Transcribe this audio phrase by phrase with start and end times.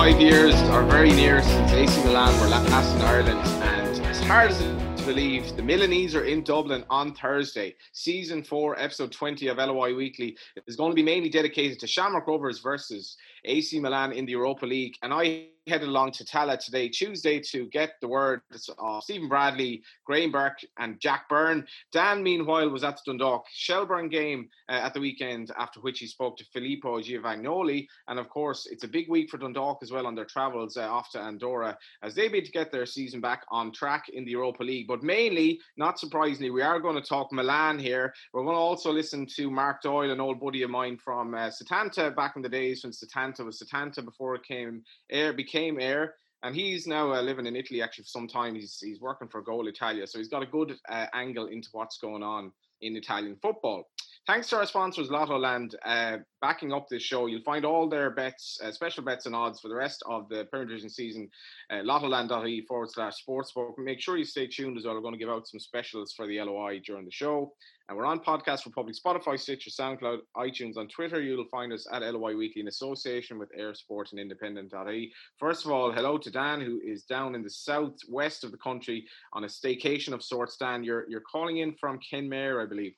[0.00, 4.50] five years are very near since AC Milan were last in Ireland, and as hard
[4.50, 7.74] as it to believe the Milanese are in Dublin on Thursday.
[7.92, 12.26] Season 4, episode 20 of LOI Weekly is going to be mainly dedicated to Shamrock
[12.26, 14.96] Rovers versus AC Milan in the Europa League.
[15.02, 18.40] And I headed along to Tallaght today, Tuesday, to get the word
[18.78, 21.66] of Stephen Bradley, Graham Burke, and Jack Byrne.
[21.92, 26.06] Dan, meanwhile, was at the Dundalk Shelbourne game uh, at the weekend, after which he
[26.06, 27.86] spoke to Filippo Giovagnoli.
[28.08, 30.82] And of course, it's a big week for Dundalk as well on their travels uh,
[30.82, 34.32] off to Andorra as they bid to get their season back on track in the
[34.32, 34.88] Europa League.
[34.88, 38.12] But mainly, not surprisingly, we are going to talk Milan here.
[38.32, 41.50] We're going to also listen to Mark Doyle, an old buddy of mine from uh,
[41.50, 42.92] Setanta back in the days when
[43.30, 46.10] Setanta was Setanta before it came Eir became Eir.
[46.42, 48.54] and he's now uh, living in Italy actually for some time.
[48.54, 51.98] He's he's working for Goal Italia, so he's got a good uh, angle into what's
[51.98, 53.88] going on in Italian football.
[54.26, 57.26] Thanks to our sponsors, Lottoland, uh, backing up this show.
[57.26, 60.44] You'll find all their bets, uh, special bets and odds for the rest of the
[60.44, 61.28] Premier Division season.
[61.70, 63.72] Uh, Lottoland.ie forward slash sportsbook.
[63.78, 64.94] Make sure you stay tuned as well.
[64.94, 67.54] We're going to give out some specials for the LOI during the show.
[67.90, 70.76] And we're on Podcast Republic, Spotify, Stitcher, SoundCloud, iTunes.
[70.76, 75.12] On Twitter, you'll find us at LOI Weekly in association with Eir Sport and Independent.ie.
[75.40, 79.04] First of all, hello to Dan, who is down in the southwest of the country
[79.32, 80.56] on a staycation of sorts.
[80.56, 82.92] Dan, you're, you're calling in from Kenmare, I believe.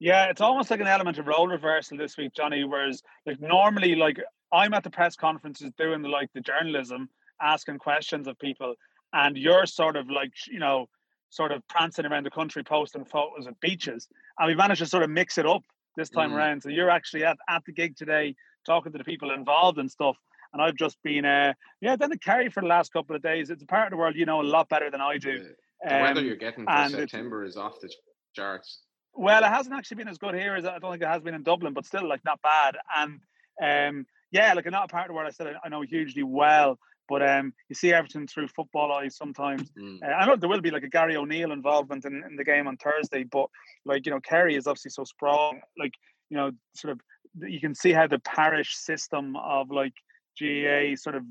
[0.00, 2.64] Yeah, it's almost like an element of role reversal this week, Johnny.
[2.64, 4.18] Whereas, like normally, like
[4.52, 7.08] I'm at the press conferences doing the like the journalism,
[7.40, 8.74] asking questions of people,
[9.12, 10.88] and you're sort of like you know
[11.32, 14.06] sort of prancing around the country posting photos of beaches.
[14.38, 15.62] And we managed to sort of mix it up
[15.96, 16.34] this time mm.
[16.34, 16.62] around.
[16.62, 20.16] So you're actually at, at the gig today talking to the people involved and stuff.
[20.52, 23.48] And I've just been, uh, yeah, done the Kerry for the last couple of days.
[23.48, 25.46] It's a part of the world you know a lot better than I do.
[25.82, 27.90] The um, weather you're getting for September is off the
[28.36, 28.80] charts.
[29.14, 31.34] Well, it hasn't actually been as good here as I don't think it has been
[31.34, 32.76] in Dublin, but still, like, not bad.
[32.94, 33.20] And
[33.62, 36.78] um, yeah, like, not a part of the world I said I know hugely well.
[37.08, 39.70] But um, you see everything through football eyes sometimes.
[39.72, 39.98] Mm.
[40.02, 42.66] Uh, I know there will be like a Gary O'Neill involvement in, in the game
[42.66, 43.48] on Thursday, but
[43.84, 45.60] like you know, Kerry is obviously so strong.
[45.78, 45.94] Like
[46.30, 47.00] you know, sort of
[47.48, 49.94] you can see how the parish system of like
[50.40, 51.24] GAA sort of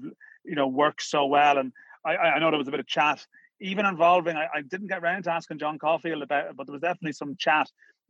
[0.46, 1.58] you know works so well.
[1.58, 1.72] And
[2.06, 3.26] I, I know there was a bit of chat,
[3.60, 4.36] even involving.
[4.36, 7.14] I, I didn't get around to asking John Caulfield about it, but there was definitely
[7.14, 7.70] some chat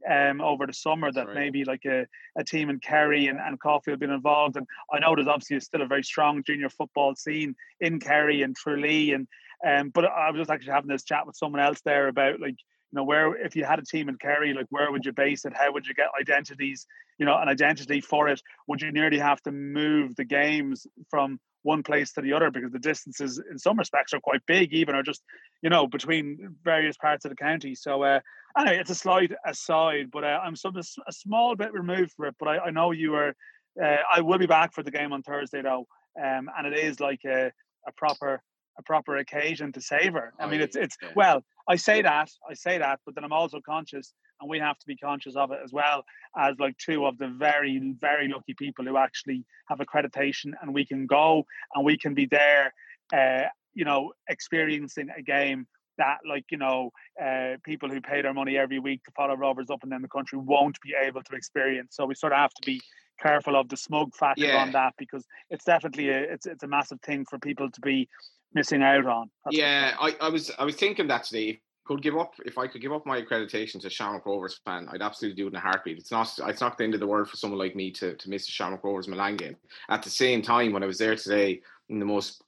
[0.10, 1.36] um, over the summer that right.
[1.36, 2.06] maybe like a,
[2.38, 4.58] a team in Kerry and, and Caulfield been involved.
[4.58, 8.56] And I know there's obviously still a very strong junior football scene in Kerry and
[8.56, 9.14] Tralee.
[9.14, 9.28] And
[9.66, 12.56] um, but I was just actually having this chat with someone else there about like,
[12.92, 15.46] you know, where if you had a team in Kerry, like where would you base
[15.46, 15.54] it?
[15.56, 16.86] How would you get identities,
[17.18, 18.42] you know, an identity for it?
[18.68, 22.72] Would you nearly have to move the games from one place to the other because
[22.72, 25.22] the distances in some respects are quite big even or just
[25.62, 27.76] you know between various parts of the county.
[27.76, 28.20] So uh
[28.58, 32.36] anyway it's a slight aside but uh, i'm some a small bit removed for it
[32.40, 33.34] but i, I know you are
[33.82, 35.88] uh, i will be back for the game on thursday though.
[36.22, 37.52] Um and it is like a,
[37.88, 38.42] a proper
[38.78, 42.78] a proper occasion to savor i mean it's it's well i say that i say
[42.78, 45.72] that but then i'm also conscious and we have to be conscious of it as
[45.72, 46.04] well
[46.38, 50.86] as like two of the very very lucky people who actually have accreditation and we
[50.86, 52.74] can go and we can be there
[53.14, 53.44] uh,
[53.74, 56.92] you know experiencing a game that like you know
[57.24, 60.08] uh, people who pay their money every week to follow rovers up and down the
[60.08, 61.96] country won't be able to experience.
[61.96, 62.82] So we sort of have to be
[63.20, 64.58] careful of the smug factor yeah.
[64.58, 68.10] on that because it's definitely a it's, it's a massive thing for people to be
[68.54, 69.30] missing out on.
[69.46, 72.68] That's yeah I, I was i was thinking that today could give up if I
[72.68, 75.60] could give up my accreditation to Shamrock Rovers fan, I'd absolutely do it in a
[75.60, 75.98] heartbeat.
[75.98, 78.30] It's not it's not the end of the world for someone like me to, to
[78.30, 79.56] miss a Shamrock Rovers Milan game.
[79.90, 82.44] At the same time, when I was there today in the most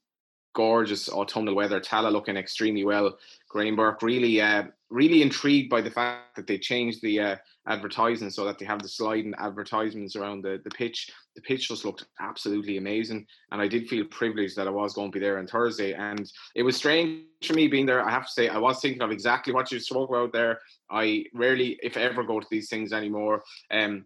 [0.54, 3.18] gorgeous autumnal weather, Tallaght looking extremely well,
[3.50, 7.36] Greenberg really uh, really intrigued by the fact that they changed the uh,
[7.68, 11.10] advertising so that they have the sliding advertisements around the, the pitch.
[11.36, 13.26] The pitch just looked absolutely amazing.
[13.52, 15.94] And I did feel privileged that I was going to be there on Thursday.
[15.94, 18.06] And it was strange for me being there.
[18.06, 20.60] I have to say, I was thinking of exactly what you spoke about there.
[20.92, 23.44] I rarely, if ever, go to these things anymore.
[23.72, 24.06] Um,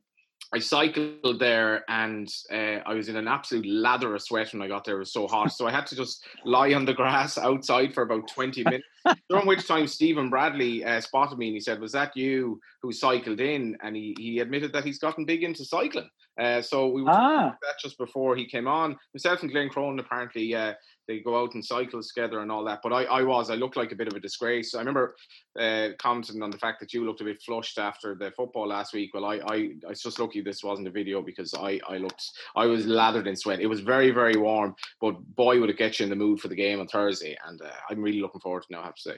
[0.53, 4.67] I cycled there and uh, I was in an absolute lather of sweat when I
[4.67, 4.95] got there.
[4.95, 5.51] It was so hot.
[5.51, 8.85] So I had to just lie on the grass outside for about 20 minutes.
[9.29, 12.91] During which time Stephen Bradley uh, spotted me and he said, Was that you who
[12.93, 13.77] cycled in?
[13.83, 16.09] And he, he admitted that he's gotten big into cycling.
[16.39, 17.55] Uh, so we were ah.
[17.61, 18.95] that just before he came on.
[19.13, 20.73] Himself and Glenn Cronin apparently uh,
[21.07, 22.79] they go out and cycle together and all that.
[22.83, 24.75] But I, I was, I looked like a bit of a disgrace.
[24.75, 25.15] I remember
[25.59, 28.93] uh, commenting on the fact that you looked a bit flushed after the football last
[28.93, 29.13] week.
[29.13, 29.55] Well, I, I,
[29.85, 32.23] I was just lucky this wasn't a video because I, I looked,
[32.55, 33.59] I was lathered in sweat.
[33.59, 36.49] It was very, very warm, but boy, would it get you in the mood for
[36.49, 37.37] the game on Thursday.
[37.47, 39.17] And uh, I'm really looking forward to now, I have to say.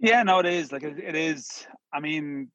[0.00, 0.72] Yeah, no, it is.
[0.72, 1.66] Like, it, it is.
[1.92, 2.50] I mean,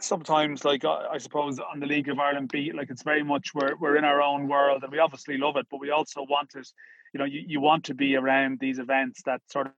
[0.00, 3.76] sometimes like I suppose on the League of Ireland beat like it's very much we're
[3.76, 6.68] we're in our own world and we obviously love it but we also want it
[7.12, 9.72] you know you, you want to be around these events that sort of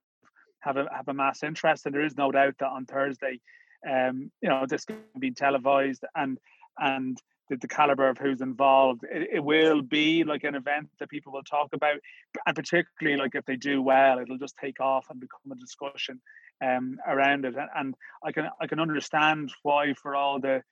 [0.60, 3.40] have a have a mass interest and there is no doubt that on Thursday
[3.88, 6.38] um you know this can be televised and
[6.78, 7.18] and
[7.50, 11.32] the, the caliber of who's involved it, it will be like an event that people
[11.32, 11.98] will talk about
[12.46, 16.20] and particularly like if they do well it'll just take off and become a discussion
[16.62, 17.54] um, around it.
[17.74, 20.62] And I can I can understand why for all the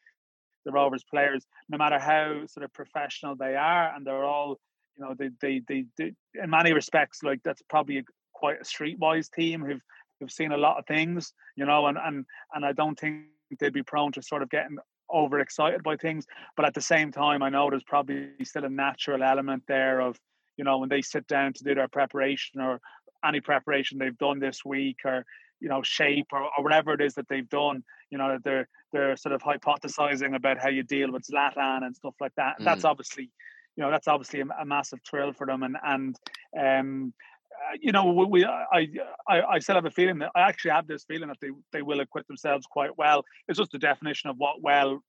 [0.64, 4.58] the Rovers players, no matter how sort of professional they are, and they're all
[4.96, 6.12] you know they they they, they
[6.42, 8.02] in many respects like that's probably a,
[8.32, 9.82] quite a streetwise team who've
[10.20, 12.24] who've seen a lot of things, you know, and and
[12.54, 13.24] and I don't think
[13.58, 14.78] they'd be prone to sort of getting
[15.12, 16.26] overexcited by things.
[16.56, 20.16] But at the same time, I know there's probably still a natural element there of
[20.56, 22.80] you know when they sit down to do their preparation or
[23.24, 25.24] any preparation they've done this week or
[25.62, 29.16] you know shape or, or whatever it is that they've done you know they're they're
[29.16, 32.64] sort of hypothesizing about how you deal with Zlatan and stuff like that mm.
[32.64, 33.30] that's obviously
[33.76, 36.16] you know that's obviously a, a, massive thrill for them and and
[36.60, 37.14] um
[37.52, 38.88] uh, you know we I,
[39.28, 41.82] I I still have a feeling that I actually have this feeling that they they
[41.82, 45.00] will acquit themselves quite well it's just the definition of what well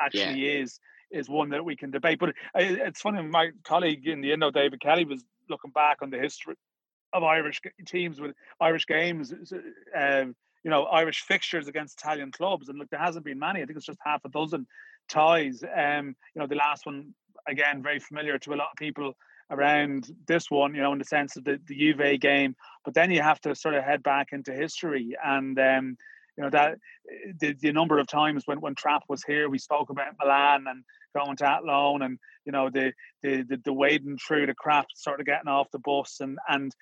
[0.00, 0.62] actually yeah.
[0.62, 4.50] is is one that we can debate but it's funny my colleague in the Indo
[4.50, 6.54] David Kelly was looking back on the history
[7.12, 9.32] of Irish teams with Irish games,
[9.96, 10.34] um,
[10.64, 13.62] you know, Irish fixtures against Italian clubs, and look, there hasn't been many.
[13.62, 14.66] I think it's just half a dozen
[15.08, 15.62] ties.
[15.62, 17.14] Um, you know, the last one
[17.46, 19.14] again very familiar to a lot of people
[19.50, 22.54] around this one, you know, in the sense of the, the Juve game.
[22.84, 25.96] But then you have to sort of head back into history and um,
[26.36, 26.78] you know that
[27.40, 30.84] the, the number of times when when Trap was here, we spoke about Milan and
[31.16, 35.20] going to Athlone and you know the the the, the wading through the crap, sort
[35.20, 36.72] of getting off the bus and and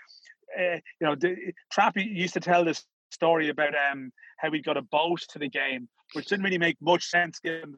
[0.58, 1.37] uh, you know the,
[1.73, 5.49] Trap used to tell this story about um how we got a boat to the
[5.49, 7.76] game, which didn't really make much sense given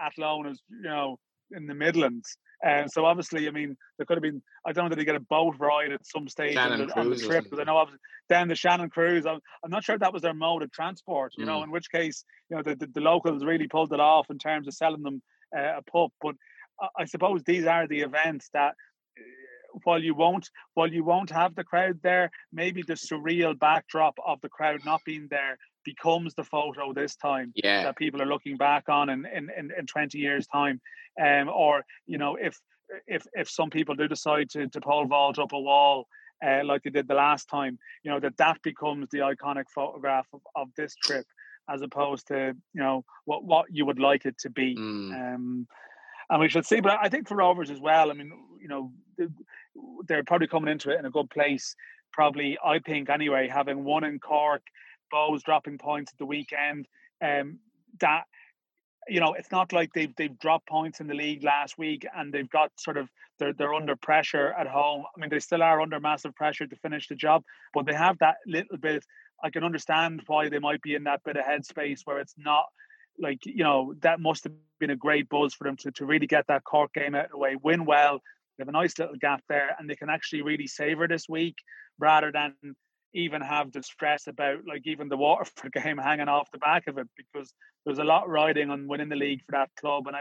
[0.00, 1.18] Athlone is you know
[1.52, 2.36] in the Midlands.
[2.64, 4.42] And so obviously, I mean, there could have been.
[4.66, 7.10] I don't know did he get a boat ride at some stage on the, on
[7.10, 9.26] the, trip because I know obviously then the Shannon cruise.
[9.26, 11.32] I'm, I'm not sure if that was their mode of transport.
[11.36, 11.48] You mm.
[11.48, 14.38] know, in which case, you know, the, the, the locals really pulled it off in
[14.38, 15.22] terms of selling them
[15.56, 16.12] uh, a pup.
[16.22, 16.36] But
[16.96, 18.74] I suppose these are the events that
[19.18, 24.14] uh, while you won't while you won't have the crowd there, maybe the surreal backdrop
[24.24, 27.84] of the crowd not being there becomes the photo this time yeah.
[27.84, 30.80] that people are looking back on in, in, in, in 20 years time
[31.24, 32.58] um, or you know if
[33.06, 36.06] if if some people do decide to, to pole vault up a wall
[36.44, 40.26] uh, like they did the last time you know that that becomes the iconic photograph
[40.34, 41.24] of, of this trip
[41.68, 44.76] as opposed to you know what what you would like it to be.
[44.76, 45.34] Mm.
[45.34, 45.66] Um,
[46.28, 46.80] and we should see.
[46.80, 48.10] But I think for Rovers as well.
[48.10, 48.92] I mean, you know,
[50.06, 51.74] they're probably coming into it in a good place.
[52.12, 54.62] Probably, I think anyway, having won in Cork,
[55.12, 56.88] Bohs dropping points at the weekend.
[57.22, 57.58] Um,
[58.00, 58.24] that
[59.08, 62.32] you know, it's not like they've they've dropped points in the league last week and
[62.32, 63.08] they've got sort of
[63.38, 65.04] they're they're under pressure at home.
[65.16, 67.42] I mean, they still are under massive pressure to finish the job,
[67.72, 69.04] but they have that little bit
[69.42, 72.64] I can understand why they might be in that bit of headspace where it's not
[73.18, 76.26] like you know that must have been a great buzz for them to, to really
[76.26, 78.20] get that Cork game out of the way, win well.
[78.56, 81.56] They have a nice little gap there, and they can actually really savor this week
[81.98, 82.54] rather than
[83.14, 86.98] even have the stress about like even the Waterford game hanging off the back of
[86.98, 87.52] it because
[87.84, 90.06] there's a lot riding on winning the league for that club.
[90.06, 90.20] And I,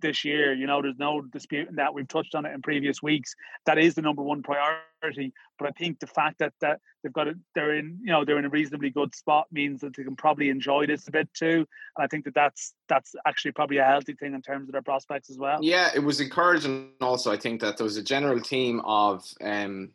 [0.00, 0.52] this year.
[0.52, 1.94] You know, there's no dispute disputing that.
[1.94, 3.34] We've touched on it in previous weeks.
[3.66, 5.32] That is the number one priority.
[5.58, 8.38] But I think the fact that that they've got it, they're in, you know, they're
[8.38, 11.66] in a reasonably good spot means that they can probably enjoy this a bit too.
[11.96, 14.82] And I think that that's that's actually probably a healthy thing in terms of their
[14.82, 15.58] prospects as well.
[15.62, 16.90] Yeah, it was encouraging.
[17.00, 19.90] Also, I think that there was a general theme of um,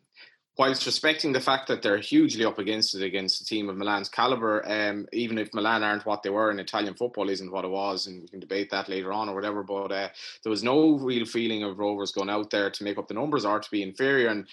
[0.58, 4.10] whilst respecting the fact that they're hugely up against it against a team of Milan's
[4.10, 7.70] caliber, um, even if Milan aren't what they were and Italian football isn't what it
[7.70, 9.64] was, and we can debate that later on or whatever.
[9.64, 10.10] But uh,
[10.44, 13.46] there was no real feeling of Rovers going out there to make up the numbers
[13.46, 14.48] or to be inferior, and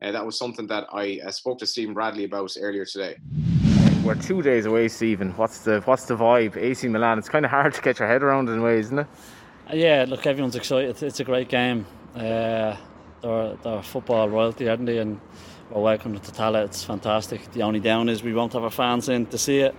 [0.00, 3.16] uh, that was something that I uh, spoke to Stephen Bradley about earlier today.
[4.02, 5.30] We're two days away, Stephen.
[5.32, 6.56] What's the what's the vibe?
[6.56, 7.18] AC Milan.
[7.18, 9.06] It's kind of hard to get your head around in a way, isn't it?
[9.72, 11.00] Yeah, look, everyone's excited.
[11.02, 11.86] It's a great game.
[12.16, 12.76] Uh,
[13.22, 14.98] they're, they're football royalty, aren't they?
[14.98, 15.20] And
[15.70, 16.66] we're welcome to Tallaght.
[16.66, 17.50] It's fantastic.
[17.52, 19.74] The only down is we won't have our fans in to see it.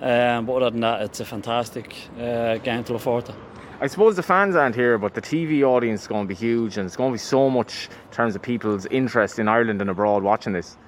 [0.00, 3.34] Um, but other than that, it's a fantastic uh, game to look forward to.
[3.80, 6.78] I suppose the fans aren't here, but the TV audience is going to be huge,
[6.78, 9.90] and it's going to be so much in terms of people's interest in Ireland and
[9.90, 10.78] abroad watching this.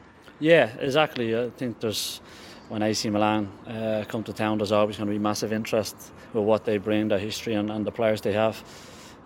[0.40, 1.38] Yeah, exactly.
[1.38, 2.20] I think there's
[2.68, 5.96] when AC Milan uh, come to town, there's always going to be massive interest
[6.34, 8.62] with what they bring, their history, and, and the players they have.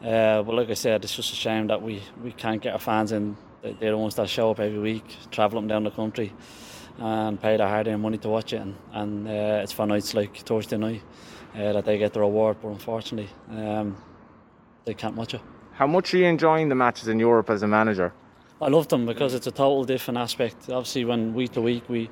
[0.02, 2.80] Uh, but like I said, it's just a shame that we, we can't get our
[2.80, 3.36] fans in.
[3.62, 6.32] They're the ones that show up every week, travel up and down the country,
[6.98, 8.62] and pay their hard earned money to watch it.
[8.62, 11.02] And, and uh, it's for nights like Thursday night
[11.54, 12.56] uh, that they get the reward.
[12.60, 13.96] But unfortunately, um,
[14.84, 15.40] they can't watch it.
[15.74, 18.12] How much are you enjoying the matches in Europe as a manager?
[18.60, 20.68] I love them because it's a total different aspect.
[20.68, 22.10] Obviously, when week to week we,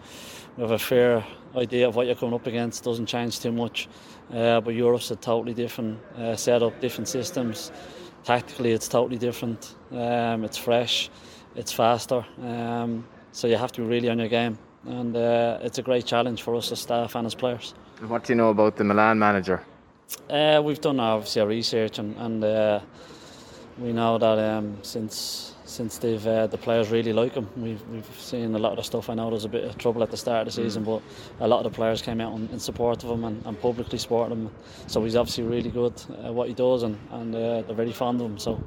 [0.57, 1.25] we have a fair
[1.57, 3.89] idea of what you're coming up against, doesn't change too much.
[4.33, 7.73] Uh, but Europe's a totally different uh, setup, different systems.
[8.25, 9.75] Tactically, it's totally different.
[9.91, 11.11] Um, it's fresh,
[11.57, 12.25] it's faster.
[12.43, 16.05] Um, so you have to be really on your game, and uh, it's a great
[16.07, 17.75] challenge for us as staff and as players.
[18.07, 19.63] What do you know about the Milan manager?
[20.29, 22.81] Uh, we've done obviously our research, and, and uh,
[23.79, 27.49] we know that um, since since they've uh, the players really like him.
[27.57, 29.09] We've, we've seen a lot of the stuff.
[29.09, 31.03] I know there's a bit of trouble at the start of the season, but
[31.39, 34.35] a lot of the players came out in, support of him and, and publicly supported
[34.35, 34.51] him.
[34.87, 38.21] So he's obviously really good at what he does, and, and uh, they're very fond
[38.21, 38.39] of him.
[38.39, 38.63] So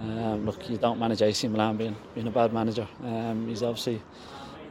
[0.00, 2.86] um, look, you don't manage AC Milan being being a bad manager.
[3.02, 4.02] Um, he's obviously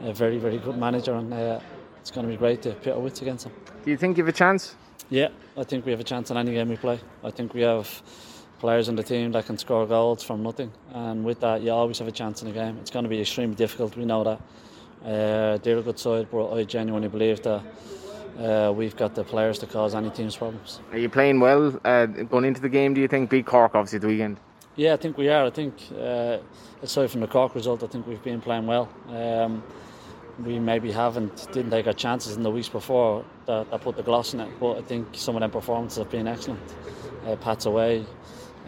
[0.02, 1.60] a very very good manager, and uh,
[2.00, 3.52] it's going to be great to pit our wits against him.
[3.84, 4.76] Do you think you have a chance?
[5.10, 7.00] Yeah, I think we have a chance in any game we play.
[7.24, 8.02] I think we have
[8.62, 11.98] players in the team that can score goals from nothing, and with that, you always
[11.98, 12.78] have a chance in the game.
[12.80, 13.96] It's going to be extremely difficult.
[13.96, 14.40] We know that.
[15.04, 17.60] Uh, they're a good side, but I genuinely believe that
[18.38, 20.78] uh, we've got the players to cause any team's problems.
[20.92, 22.94] Are you playing well uh, going into the game?
[22.94, 24.38] Do you think beat Cork obviously the weekend?
[24.76, 25.44] Yeah, I think we are.
[25.44, 26.38] I think uh,
[26.82, 28.88] aside from the Cork result, I think we've been playing well.
[29.08, 29.64] Um,
[30.38, 34.04] we maybe haven't didn't take our chances in the weeks before that, that put the
[34.04, 36.60] gloss in it, but I think some of them performances have been excellent.
[37.26, 38.06] Uh, Pat's away,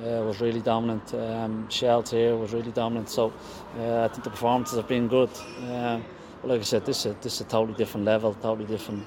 [0.03, 1.15] was really dominant.
[1.15, 3.09] Um, Shelt here was really dominant.
[3.09, 3.33] So
[3.79, 5.31] uh, I think the performances have been good.
[5.69, 6.01] Uh,
[6.41, 9.05] but like I said, this is a, this is a totally different level, totally different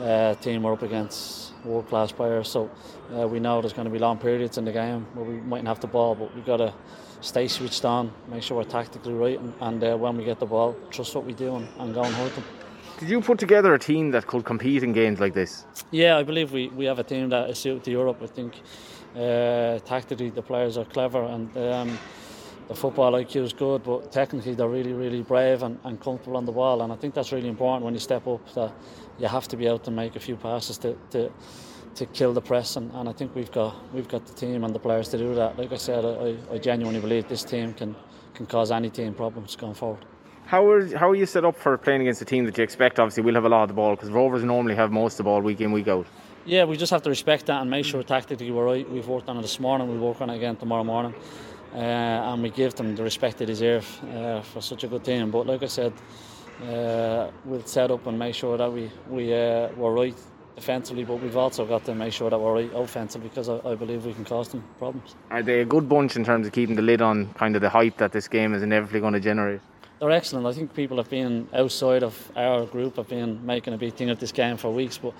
[0.00, 2.48] uh, team we're up against, world class players.
[2.48, 2.70] So
[3.16, 5.68] uh, we know there's going to be long periods in the game where we mightn't
[5.68, 6.72] have the ball, but we've got to
[7.20, 10.46] stay switched on, make sure we're tactically right, and, and uh, when we get the
[10.46, 12.44] ball, trust what we do and, and go and hurt them.
[12.98, 15.64] Did you put together a team that could compete in games like this?
[15.90, 18.18] Yeah, I believe we, we have a team that is suited to Europe.
[18.22, 18.60] I think
[19.16, 21.98] uh, tactically, the players are clever and um,
[22.68, 26.46] the football IQ is good, but technically they're really, really brave and, and, comfortable on
[26.46, 26.82] the ball.
[26.82, 28.40] And I think that's really important when you step up.
[28.54, 28.72] That
[29.18, 31.30] you have to be able to make a few passes to, to,
[31.94, 32.76] to kill the press.
[32.76, 35.34] And, and, I think we've got we've got the team and the players to do
[35.34, 35.58] that.
[35.58, 37.94] Like I said, I, I genuinely believe this team can
[38.34, 40.04] can cause any team problems going forward.
[40.46, 42.98] How are how are you set up for playing against a team that you expect?
[42.98, 45.24] Obviously, we'll have a lot of the ball because Rovers normally have most of the
[45.24, 46.06] ball week in week out.
[46.46, 48.90] Yeah, we just have to respect that and make sure tactically we're right.
[48.90, 51.14] We've worked on it this morning, we'll work on it again tomorrow morning.
[51.74, 55.30] Uh, and we give them the respect they deserve uh, for such a good team.
[55.30, 55.92] But like I said,
[56.62, 60.14] uh, we'll set up and make sure that we, we, uh, we're right
[60.54, 63.74] defensively, but we've also got to make sure that we're right offensively because I, I,
[63.74, 65.16] believe we can cause them problems.
[65.30, 67.70] Are they a good bunch in terms of keeping the lid on kind of the
[67.70, 69.60] hype that this game is inevitably going to generate?
[69.98, 70.46] They're excellent.
[70.46, 74.10] I think people have been outside of our group have been making a big thing
[74.10, 75.14] of this game for weeks, but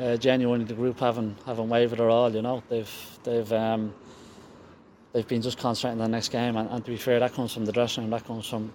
[0.00, 2.34] uh, genuinely the group haven't haven't wavered at all.
[2.34, 3.94] You know, they've they've um,
[5.12, 7.52] they've been just concentrating on the next game, and, and, to be fair, that comes
[7.52, 8.72] from the dressing room, that comes from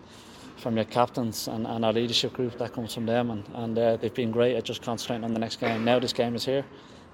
[0.58, 3.98] from your captains and, and our leadership group, that comes from them, and and uh,
[3.98, 5.84] they've been great at just concentrating on the next game.
[5.84, 6.66] Now this game is here,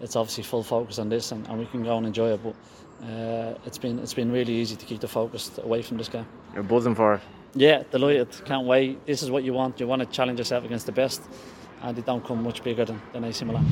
[0.02, 2.56] it's obviously full focus on this, and, and we can go and enjoy it, but.
[3.04, 6.26] Uh, it's been it's been really easy to keep the focus away from this game.
[6.54, 7.22] You're buzzing for it.
[7.54, 8.30] Yeah, delighted.
[8.46, 9.06] Can't wait.
[9.06, 9.82] This is what you want.
[9.82, 11.22] You want to challenge yourself against the best
[11.82, 13.66] and they don't come much bigger than, than AC Milan.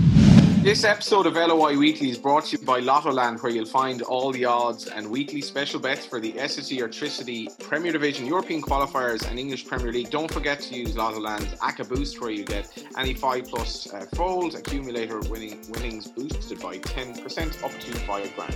[0.63, 4.31] This episode of LOI Weekly is brought to you by Lottoland, where you'll find all
[4.31, 9.37] the odds and weekly special bets for the SSE Airtricity Premier Division, European qualifiers, and
[9.37, 10.09] English Premier League.
[10.09, 14.55] Don't forget to use Lottoland's ACCA Boost, where you get any 5 plus uh, fold
[14.55, 18.55] accumulator winning winnings boosted by 10% up to 5 grand.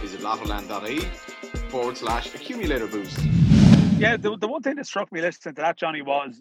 [0.00, 1.00] Visit lottoland.ie
[1.68, 3.18] forward slash accumulator boost.
[3.98, 6.40] Yeah, the, the one thing that struck me listening to that, Johnny, was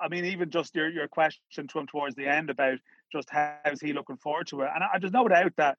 [0.00, 2.78] I mean, even just your, your question to him towards the end about
[3.12, 4.70] just how's he looking forward to it.
[4.74, 5.78] And I, there's no doubt that,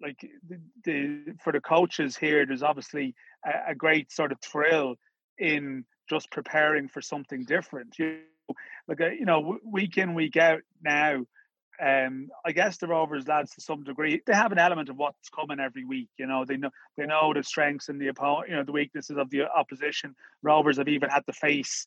[0.00, 0.18] like,
[0.48, 4.96] the, the for the coaches here, there's obviously a, a, great sort of thrill
[5.38, 7.98] in just preparing for something different.
[7.98, 8.18] You
[8.88, 11.24] like, uh, you know, week in, week out now,
[11.84, 15.28] um, I guess the Rovers lads to some degree they have an element of what's
[15.28, 16.08] coming every week.
[16.18, 19.16] You know, they know they know the strengths and the opponent, you know, the weaknesses
[19.18, 20.14] of the opposition.
[20.42, 21.86] Rovers have even had to face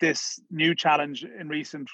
[0.00, 1.88] this new challenge in recent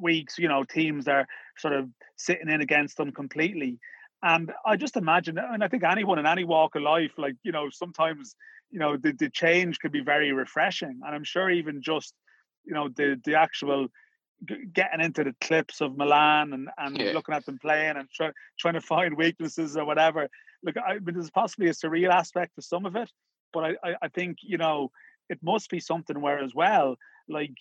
[0.00, 0.38] weeks.
[0.38, 1.26] You know, teams are
[1.58, 3.78] sort of sitting in against them completely.
[4.22, 7.52] And I just imagine, and I think anyone in any walk of life, like, you
[7.52, 8.34] know, sometimes,
[8.70, 11.00] you know, the, the change can be very refreshing.
[11.04, 12.14] And I'm sure even just,
[12.64, 13.88] you know, the the actual
[14.72, 17.12] getting into the clips of Milan and, and yeah.
[17.12, 20.28] looking at them playing and try, trying to find weaknesses or whatever.
[20.62, 23.10] Look, I mean, there's possibly a surreal aspect to some of it,
[23.52, 24.90] but I, I, I think, you know,
[25.28, 26.96] it must be something where as well,
[27.28, 27.56] like,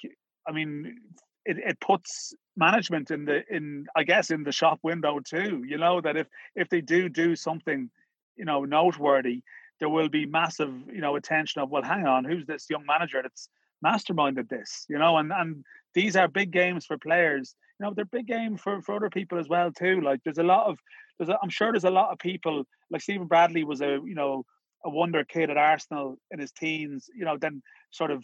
[0.47, 0.97] I mean,
[1.45, 5.63] it, it puts management in the in I guess in the shop window too.
[5.67, 7.89] You know that if if they do do something,
[8.35, 9.41] you know, noteworthy,
[9.79, 13.21] there will be massive you know attention of well, hang on, who's this young manager
[13.21, 13.49] that's
[13.83, 14.85] masterminded this?
[14.89, 15.63] You know, and and
[15.93, 17.55] these are big games for players.
[17.79, 20.01] You know, they're big game for for other people as well too.
[20.01, 20.77] Like there's a lot of
[21.17, 24.15] there's a, I'm sure there's a lot of people like Stephen Bradley was a you
[24.15, 24.45] know
[24.85, 27.09] a wonder kid at Arsenal in his teens.
[27.15, 27.61] You know, then
[27.91, 28.23] sort of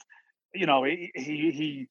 [0.53, 1.87] you know he he, he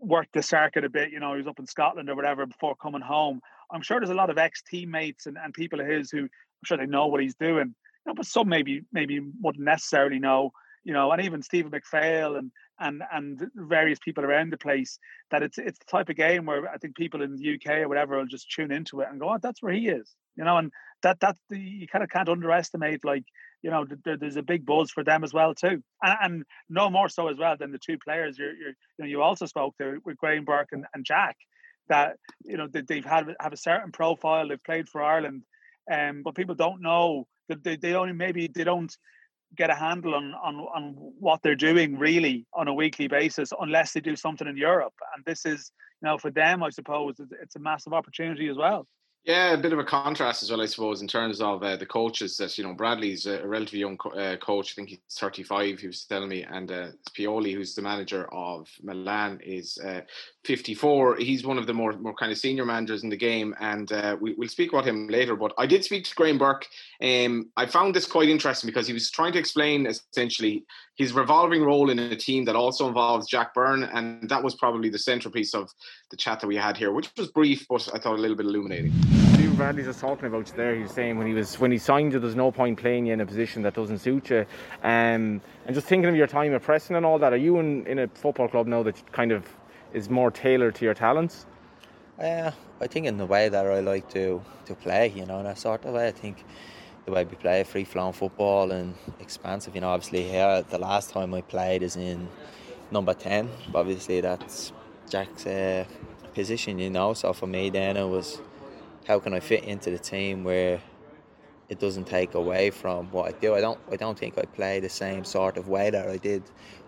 [0.00, 1.10] worked the circuit a bit.
[1.10, 3.40] You know, he was up in Scotland or whatever before coming home.
[3.70, 6.64] I'm sure there's a lot of ex teammates and, and people of his who I'm
[6.64, 7.74] sure they know what he's doing.
[8.06, 10.52] You know, but some maybe maybe wouldn't necessarily know.
[10.84, 14.98] You know, and even Stephen McPhail and and and various people around the place
[15.30, 17.88] that it's it's the type of game where I think people in the UK or
[17.88, 20.14] whatever will just tune into it and go, oh, that's where he is.
[20.36, 23.24] You know, and that that's the you kind of can't underestimate like
[23.62, 27.08] you know there's a big buzz for them as well too, and, and no more
[27.08, 30.00] so as well than the two players you're, you're you know you also spoke to
[30.04, 31.36] with Graham Burke and, and Jack
[31.88, 35.42] that you know they've had have a certain profile they've played for Ireland,
[35.92, 38.94] um, but people don't know that they, they only maybe they don't
[39.56, 43.92] get a handle on, on on what they're doing really on a weekly basis unless
[43.92, 47.56] they do something in Europe and this is you know for them I suppose it's
[47.56, 48.86] a massive opportunity as well
[49.24, 51.84] yeah, a bit of a contrast as well, I suppose, in terms of uh, the
[51.84, 52.38] coaches.
[52.38, 54.72] That you know, Bradley's a, relatively young co- uh, coach.
[54.72, 55.80] I think he's 35.
[55.80, 60.00] He was telling me, and uh, Pioli, who's the manager of Milan, is uh,
[60.44, 61.16] 54.
[61.16, 64.16] He's one of the more more kind of senior managers in the game, and uh,
[64.20, 65.36] we, will speak about him later.
[65.36, 66.66] But I did speak to Graham Burke.
[67.02, 70.64] Um, I found this quite interesting because he was trying to explain essentially
[70.96, 74.88] his revolving role in a team that also involves Jack Byrne, and that was probably
[74.88, 75.70] the centerpiece of
[76.10, 78.46] the chat that we had here, which was brief, but I thought a little bit
[78.46, 78.92] illuminating.
[79.34, 80.74] Stephen Bradley just talking about you there.
[80.74, 83.12] He was saying when he was when he signed you, there's no point playing you
[83.12, 84.46] in a position that doesn't suit you.
[84.82, 87.86] Um, and just thinking of your time at Preston and all that, are you in,
[87.86, 89.44] in a football club now that kind of
[89.92, 91.46] is more tailored to your talents?
[92.18, 95.46] Uh, I think in the way that I like to, to play, you know, in
[95.46, 96.08] a sort of way.
[96.08, 96.44] I think
[97.04, 101.10] the way we play free flowing football and expansive, you know, obviously here the last
[101.10, 102.28] time I played is in
[102.90, 103.48] number 10.
[103.74, 104.72] Obviously, that's
[105.08, 105.84] Jack's uh,
[106.34, 107.14] position, you know.
[107.14, 108.40] So for me, then it was
[109.06, 110.80] how can I fit into the team where
[111.68, 113.54] it doesn't take away from what I do.
[113.54, 116.42] I don't I don't think I play the same sort of way that I did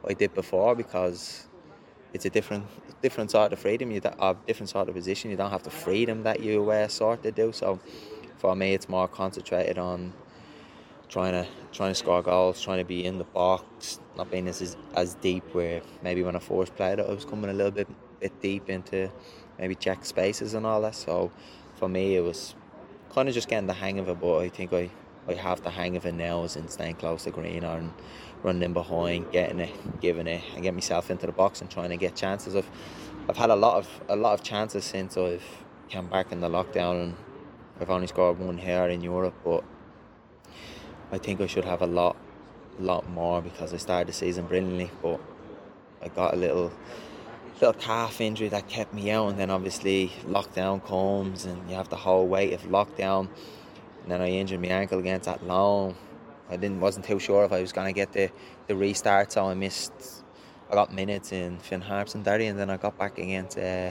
[0.08, 1.46] I did before because
[2.12, 2.66] it's a different
[3.02, 3.90] different sort of freedom.
[3.90, 5.30] You a different sort of position.
[5.30, 7.52] You don't have the freedom that you uh, sort of do.
[7.52, 7.80] So
[8.38, 10.12] for me, it's more concentrated on
[11.08, 14.76] trying to trying to score goals, trying to be in the box, not being as
[14.94, 15.44] as deep.
[15.54, 17.88] Where maybe when I first played it, I was coming a little bit
[18.20, 19.10] bit deep into
[19.58, 20.94] maybe check spaces and all that.
[20.94, 21.30] So
[21.76, 22.54] for me, it was
[23.12, 24.20] kind of just getting the hang of it.
[24.20, 24.90] But I think I
[25.28, 27.92] I have the hang of it now, is in staying close to Greene and
[28.42, 31.90] running in behind, getting it, giving it, and get myself into the box and trying
[31.90, 32.56] to get chances.
[32.56, 32.70] I've
[33.28, 35.44] I've had a lot of a lot of chances since I've
[35.90, 37.16] come back in the lockdown, and
[37.80, 39.34] I've only scored one here in Europe.
[39.44, 39.64] But
[41.12, 42.16] I think I should have a lot,
[42.78, 45.20] lot more because I started the season brilliantly, but
[46.02, 46.72] I got a little
[47.60, 51.88] little calf injury that kept me out, and then obviously lockdown comes, and you have
[51.88, 53.28] the whole weight of lockdown.
[54.02, 55.94] And then I injured my ankle against that loan
[56.50, 58.30] I didn't wasn't too sure if I was gonna get the,
[58.66, 59.92] the restart, so I missed.
[60.70, 63.90] I got minutes in Finn Harps and Derry, and then I got back against uh,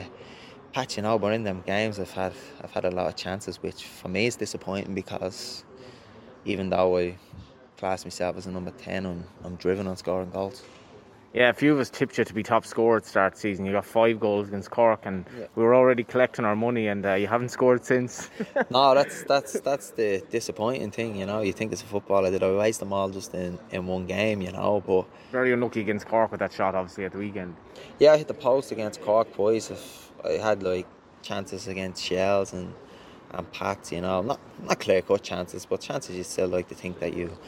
[0.72, 0.96] Pats.
[0.96, 3.84] You know, but in them games, I've had I've had a lot of chances, which
[3.84, 5.64] for me is disappointing because
[6.44, 7.16] even though I
[7.76, 10.62] class myself as a number ten, I'm I'm driven on scoring goals.
[11.32, 13.64] Yeah, a few of us tipped you to be top scorer at start season.
[13.64, 15.46] You got five goals against Cork, and yeah.
[15.54, 18.28] we were already collecting our money, and uh, you haven't scored since.
[18.70, 21.14] no, that's that's that's the disappointing thing.
[21.14, 23.86] You know, you think as a footballer, did I waste them all just in, in
[23.86, 24.42] one game?
[24.42, 27.54] You know, but very unlucky against Cork with that shot, obviously at the weekend.
[28.00, 29.70] Yeah, I hit the post against Cork boys.
[29.70, 30.88] If I had like
[31.22, 32.74] chances against Shels and
[33.30, 36.74] and Pats, you know, not not clear cut chances, but chances you still like to
[36.74, 37.38] think that you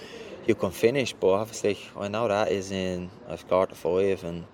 [0.47, 1.13] you can finish.
[1.13, 4.45] But obviously, I know that is in I've scored the five, and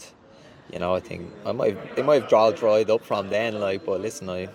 [0.72, 3.58] you know I think I might it might have drawn dried up from then.
[3.60, 4.48] Like, but listen, I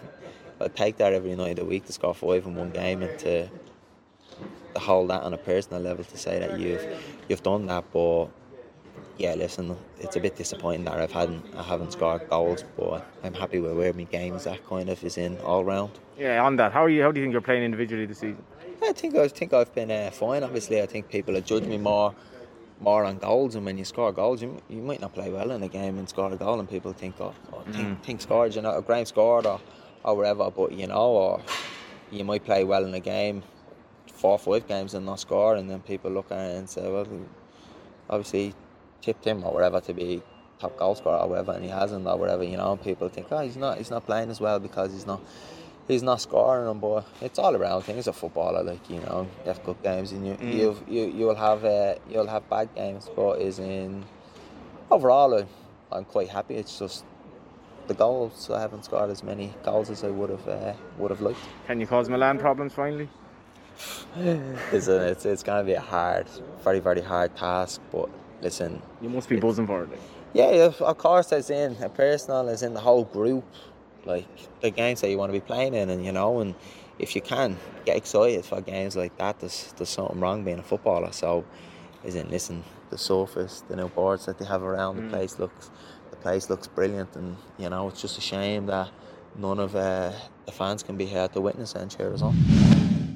[0.60, 3.18] I take that every night of the week to score five in one game and
[3.20, 3.48] to,
[4.74, 6.86] to hold that on a personal level to say that you've
[7.28, 7.86] you've done that.
[7.92, 8.28] But
[9.18, 13.34] yeah, listen, it's a bit disappointing that I've hadn't I haven't scored goals, but I'm
[13.34, 15.92] happy with where my games that kind of is in all round.
[16.18, 17.02] Yeah, on that, how are you?
[17.02, 18.44] How do you think you're playing individually this season?
[18.82, 20.44] I think I think I've been uh, fine.
[20.44, 22.16] Obviously, I think people have judged me more
[22.80, 25.64] more on goals, and when you score goals, you, you might not play well in
[25.64, 28.04] a game and score a goal, and people think, oh, oh think, mm.
[28.04, 29.60] think scored, you know, Graham scored or
[30.04, 30.52] or whatever.
[30.52, 31.42] But you know, or
[32.12, 33.44] you might play well in a game,
[34.08, 36.90] four or five games and not score, and then people look at it and say,
[36.90, 37.08] well,
[38.10, 38.54] obviously
[39.02, 40.22] tipped him or whatever to be
[40.60, 42.44] top goal scorer or whatever, and he hasn't or whatever.
[42.44, 45.22] You know, people think, oh, he's not he's not playing as well because he's not
[45.88, 48.08] he's not scoring them, but it's all around things.
[48.08, 50.54] A footballer, like you know, you have good games, and you mm.
[50.54, 54.04] you you you'll have uh, you'll have bad games, but is in
[54.90, 55.46] overall,
[55.92, 56.56] I'm quite happy.
[56.56, 57.06] It's just
[57.88, 58.50] the goals.
[58.50, 61.40] I haven't scored as many goals as I would have uh, would have liked.
[61.68, 63.10] Can you cause Milan problems finally?
[64.18, 66.28] it's, a, it's it's going to be a hard,
[66.64, 67.82] very very hard task.
[67.92, 68.10] But
[68.42, 69.90] listen, you must be buzzing for it.
[70.34, 71.32] Yeah, of course.
[71.32, 73.46] As in a personal, as in the whole group
[74.06, 74.28] like
[74.62, 76.56] the games that you want to be playing in, and you know, and
[77.00, 80.64] if you can get excited for games like that, there's there's something wrong being a
[80.64, 81.12] footballer.
[81.12, 81.46] So,
[82.04, 85.04] isn't listen the surface, the new boards that they have around mm.
[85.04, 85.72] the place looks
[86.12, 88.90] the place looks brilliant, and you know, it's just a shame that
[89.36, 90.12] none of uh,
[90.46, 92.36] the fans can be here to witness and cheer us on.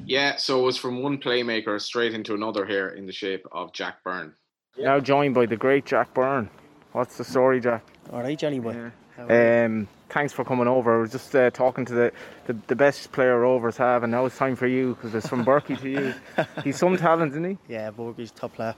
[0.06, 3.74] Yeah, so it was from one playmaker straight into another here in the shape of
[3.74, 4.34] Jack Byrne.
[4.78, 6.50] Now joined by the great Jack Byrne.
[6.94, 7.84] What's the story, Jack?
[8.12, 8.92] All right, Johnny boy.
[9.18, 9.66] Yeah.
[9.66, 10.98] Um, thanks for coming over.
[10.98, 12.12] I was just uh, talking to the,
[12.46, 15.46] the, the, best player Rovers have, and now it's time for you because it's from
[15.46, 16.14] Burkey to you.
[16.64, 17.58] He's some talent, isn't he?
[17.68, 18.76] Yeah, Burkey's top player.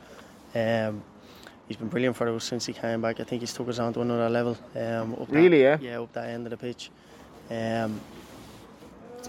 [0.55, 1.03] Um,
[1.67, 3.19] he's been brilliant for us since he came back.
[3.19, 4.57] I think he's took us on to another level.
[4.75, 5.91] Um, really, that, yeah?
[5.91, 6.89] Yeah, up that end of the pitch.
[7.49, 8.01] Um,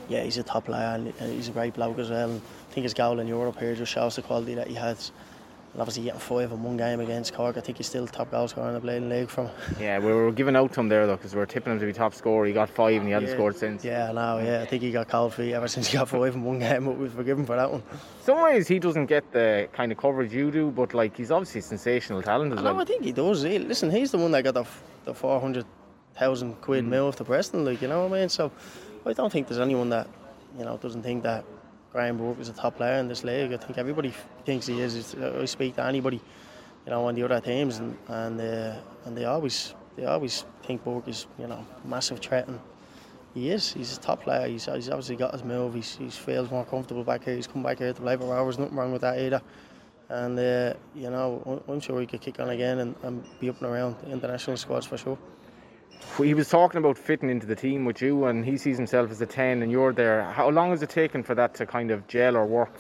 [0.09, 2.31] yeah, he's a top player and he's a great bloke as well.
[2.31, 5.13] And I think his goal in Europe here just shows the quality that he has
[5.73, 8.49] and obviously getting five in one game against Cork, I think he's still top goal
[8.49, 9.49] scorer in the Blading League from.
[9.81, 11.87] Yeah, we were giving out to him there though because we were tipping him to
[11.87, 12.45] be top scorer.
[12.47, 13.85] He got five and he hadn't yeah, scored since.
[13.85, 16.43] Yeah, no, yeah, I think he got cold feet ever since he got five in
[16.43, 16.87] one game.
[16.87, 17.83] But we've forgiven for that one.
[18.23, 21.61] Some ways he doesn't get the kind of coverage you do, but like he's obviously
[21.61, 22.75] sensational talent as I well.
[22.75, 23.43] No, I think he does.
[23.43, 24.65] He, listen, he's the one that got the
[25.05, 25.67] the four hundred
[26.17, 26.89] thousand quid mm.
[26.89, 28.29] move to Preston, like you know what I mean.
[28.29, 28.51] So
[29.07, 30.09] I don't think there's anyone that
[30.59, 31.45] you know doesn't think that
[31.93, 33.53] Graham Burke is a top player in this league.
[33.53, 35.15] I think everybody thinks he is.
[35.17, 36.21] I speak to anybody,
[36.87, 40.85] you know, on the other teams, and and uh, and they always they always think
[40.85, 42.61] Burke is you know massive threat, and
[43.35, 43.73] he is.
[43.73, 44.47] He's a top player.
[44.47, 45.75] He's, he's obviously got his move.
[45.75, 47.37] He's, he feels more comfortable back here.
[47.37, 48.59] He's come back here to play for hours.
[48.59, 49.41] Nothing wrong with that either.
[50.09, 53.61] And uh, you know, I'm sure he could kick on again and, and be up
[53.61, 55.19] and around international squads for sure
[56.19, 59.21] he was talking about fitting into the team with you, and he sees himself as
[59.21, 60.25] a 10, and you're there.
[60.25, 62.73] How long has it taken for that to kind of gel or work?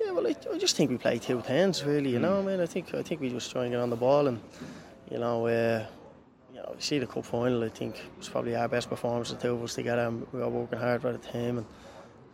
[0.00, 2.10] Yeah, well, I, I just think we play two tens, really.
[2.10, 2.22] You mm.
[2.22, 4.26] know, I mean, I think I think we just try and get on the ball,
[4.26, 4.40] and
[5.10, 5.86] you know, uh,
[6.52, 7.64] you know, see the cup final.
[7.64, 10.02] I think it was probably our best performance, the two of us together.
[10.02, 11.66] And we were working hard for the team, and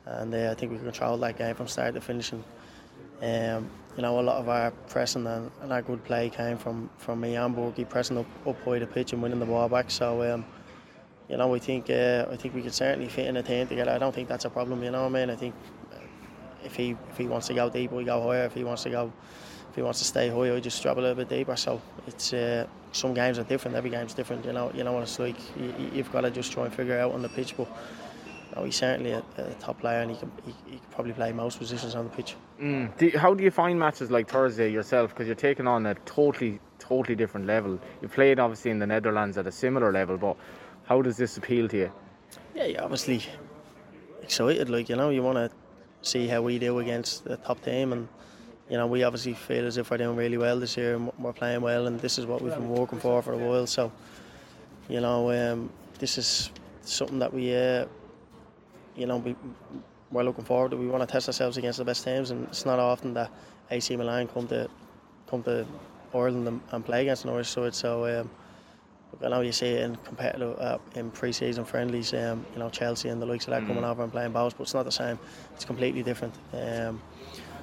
[0.07, 2.33] and uh, I think we controlled that game from start to finish.
[2.33, 2.42] And
[3.22, 6.88] um, you know, a lot of our pressing and, and our good play came from,
[6.98, 9.90] from me and Borgie pressing up, up high the pitch and winning the ball back.
[9.90, 10.44] So, um,
[11.28, 13.92] you know, I think uh, I think we could certainly fit in a team together.
[13.92, 14.83] I don't think that's a problem.
[14.83, 15.30] You know I mean?
[15.30, 15.54] I think
[16.64, 18.44] if he if he wants to go deeper, we go higher.
[18.44, 19.12] If he wants to go,
[19.68, 21.54] if he wants to stay higher, we just drop a little bit deeper.
[21.54, 23.76] So it's uh, some games are different.
[23.76, 24.44] Every game's different.
[24.44, 25.37] You know, you know what it's like.
[25.56, 27.68] You, you've got to just try and figure out on the pitch, but.
[28.54, 31.32] No, he's certainly a, a, top player, and he can he, he, can probably play
[31.32, 32.34] most positions on the pitch.
[32.60, 32.96] Mm.
[32.98, 35.10] Do you, how do you find matches like Thursday yourself?
[35.10, 37.78] Because you're taking on a totally, totally different level.
[38.02, 40.36] You played obviously in the Netherlands at a similar level, but
[40.84, 41.92] how does this appeal to you?
[42.54, 43.22] Yeah, you're obviously
[44.22, 44.68] excited.
[44.68, 45.50] Like you know, you want to
[46.02, 48.08] see how we do against the top team, and
[48.68, 51.32] you know, we obviously feel as if we're doing really well this year, and we're
[51.32, 53.66] playing well, and this is what we've been working for for a while.
[53.66, 53.92] So,
[54.88, 56.50] you know, um, this is
[56.82, 57.54] something that we.
[57.54, 57.86] Uh,
[58.96, 59.37] you know, we,
[60.11, 60.72] we're looking forward.
[60.74, 63.31] We want to test ourselves against the best teams, and it's not often that
[63.70, 64.68] AC Milan come to
[65.29, 65.66] come to
[66.12, 67.46] Ireland and, and play against Norwich.
[67.46, 68.31] So it's so um,
[69.24, 72.12] I know you see it in competitive uh, in pre-season friendlies.
[72.14, 73.68] Um, you know, Chelsea and the likes of that mm.
[73.68, 75.18] coming over and playing Bohs, but it's not the same.
[75.55, 76.35] It's completely different.
[76.53, 77.00] Um,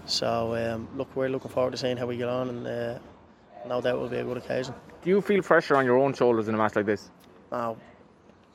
[0.05, 2.99] so um, look, we're looking forward to seeing how we get on, and uh,
[3.67, 4.73] no doubt will be a good occasion.
[5.01, 7.11] Do you feel pressure on your own shoulders in a match like this?
[7.51, 7.77] No,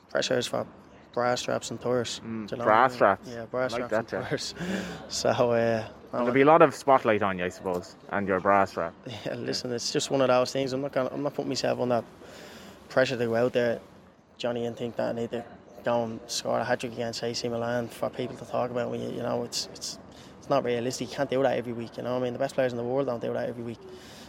[0.09, 0.65] pressure is for
[1.13, 2.21] brass straps and tires.
[2.25, 3.29] Mm, you know brass straps.
[3.29, 4.55] Yeah, brass like straps that, and tires.
[5.07, 8.71] so uh, there'll be a lot of spotlight on you, I suppose, and your brass
[8.71, 8.93] strap.
[9.25, 10.73] Yeah, listen, it's just one of those things.
[10.73, 12.03] I'm not gonna, I'm not putting myself on that
[12.89, 13.79] pressure to go out there,
[14.37, 15.45] Johnny, and think that I need to
[15.83, 18.89] go and score a hat trick against AC Milan for people to talk about.
[18.89, 19.99] When you, you know, it's it's
[20.39, 21.09] it's not realistic.
[21.09, 21.97] You can't do that every week.
[21.97, 23.79] You know, I mean, the best players in the world don't do that every week.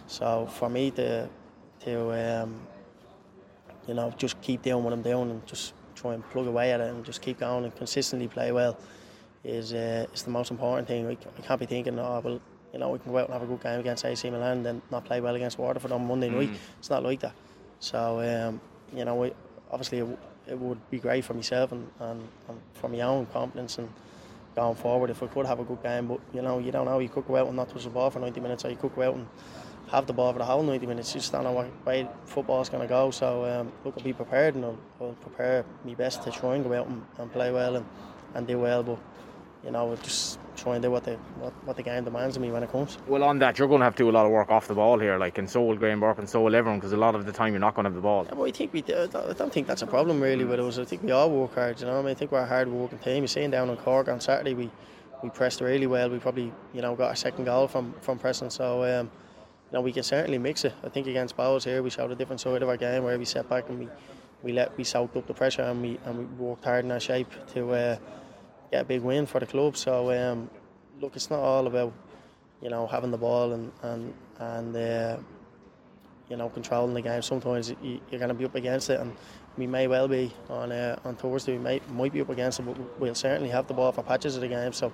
[0.06, 1.28] So for me to
[1.80, 2.60] to um,
[3.88, 5.74] you know just keep doing what I'm doing and just
[6.10, 8.76] and plug away at it and just keep going and consistently play well
[9.44, 11.06] is uh, is the most important thing.
[11.06, 12.40] We, can't be thinking, oh, well,
[12.72, 14.66] you know, we can go out and have a good game against AC Milan and
[14.66, 16.36] then not play well against Waterford on Monday mm.
[16.36, 16.50] night.
[16.78, 17.34] It's not like that.
[17.78, 18.60] So, um,
[18.96, 19.32] you know, we,
[19.70, 23.78] obviously it, it, would be great for myself and, and, and, for my own confidence
[23.78, 23.88] and
[24.56, 26.06] going forward if we could have a good game.
[26.06, 26.98] But you know, you don't know.
[26.98, 28.94] You could go out and not touch the ball for 90 minutes, or you could
[28.94, 29.26] go out and
[29.90, 31.14] have the ball for the whole 90 minutes.
[31.14, 33.10] You just don't know what way football's going to go.
[33.10, 36.64] So um, look, I'll be prepared and I'll, I'll, prepare my best to try and
[36.64, 37.86] go out and, and play well and,
[38.34, 38.82] and do well.
[38.82, 38.98] But
[39.64, 42.50] you know, just try and do what the what, what the game demands of me
[42.50, 42.98] when it comes.
[43.06, 44.74] Well, on that, you're going to have to do a lot of work off the
[44.74, 47.14] ball here, like, and so will Graham Burke and so will everyone, because a lot
[47.14, 48.26] of the time you're not going to have the ball.
[48.26, 48.82] Yeah, well, I think we.
[48.82, 50.78] Do, I don't think that's a problem really with us.
[50.78, 51.80] I think we all work hard.
[51.80, 53.18] You know, I mean, I think we're a hard working team.
[53.18, 54.70] You're seeing down in Cork on Saturday, we
[55.22, 56.10] we pressed really well.
[56.10, 58.50] We probably you know got our second goal from from pressing.
[58.50, 58.84] So.
[58.84, 59.10] Um,
[59.74, 60.72] know, we can certainly mix it.
[60.82, 63.24] I think against Bohs here, we showed a different side of our game where we
[63.24, 63.88] set back and we,
[64.42, 67.00] we let we soaked up the pressure and we and we worked hard in our
[67.00, 67.96] shape to uh,
[68.70, 69.76] get a big win for the club.
[69.76, 70.48] So um,
[71.00, 71.92] look, it's not all about
[72.62, 75.16] you know having the ball and and and uh,
[76.28, 77.22] you know controlling the game.
[77.22, 79.12] Sometimes you, are going to be up against it, and
[79.58, 81.52] we may well be on uh, on Thursday.
[81.52, 84.36] We might might be up against it, but we'll certainly have the ball for patches
[84.36, 84.72] of the game.
[84.72, 84.92] So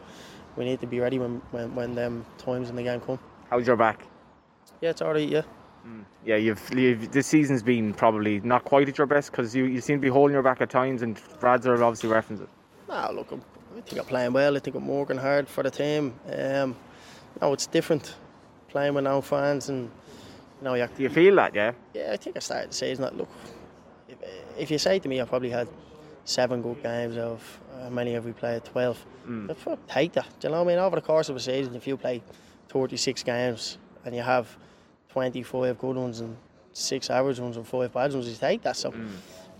[0.56, 3.18] we need to be ready when when when them times in the game come.
[3.50, 4.09] How's your back?
[4.80, 5.28] Yeah, it's alright.
[5.28, 5.42] Yeah.
[5.86, 6.04] Mm.
[6.24, 9.80] Yeah, you've, you've this season's been probably not quite at your best because you, you
[9.80, 12.48] seem to be holding your back at times, and Brad's are obviously referencing.
[12.88, 13.42] Nah, look, I'm,
[13.76, 14.56] I think I'm playing well.
[14.56, 16.14] I think I'm working hard for the team.
[16.32, 16.76] Um,
[17.40, 18.14] no, it's different
[18.68, 19.90] playing with no fans, and
[20.60, 21.54] you know, you do you feel that?
[21.54, 21.72] Yeah.
[21.94, 23.02] Yeah, I think I started the season.
[23.02, 23.28] That look,
[24.08, 24.18] if,
[24.58, 25.68] if you say to me, I probably had
[26.24, 28.64] seven good games of how many have we played?
[28.64, 29.02] Twelve.
[29.26, 29.78] Mm.
[29.88, 30.26] Take that.
[30.40, 30.78] Do you know what I mean?
[30.78, 32.22] Over the course of a season, if you play
[32.68, 34.56] 36 games and you have
[35.12, 36.36] 25 good ones and
[36.72, 38.76] six average ones and five bad ones, you take that.
[38.76, 39.10] So, mm.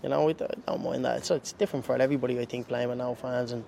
[0.03, 1.25] you know, I don't mind that.
[1.25, 3.63] So it's different for everybody, I think, playing with no fans and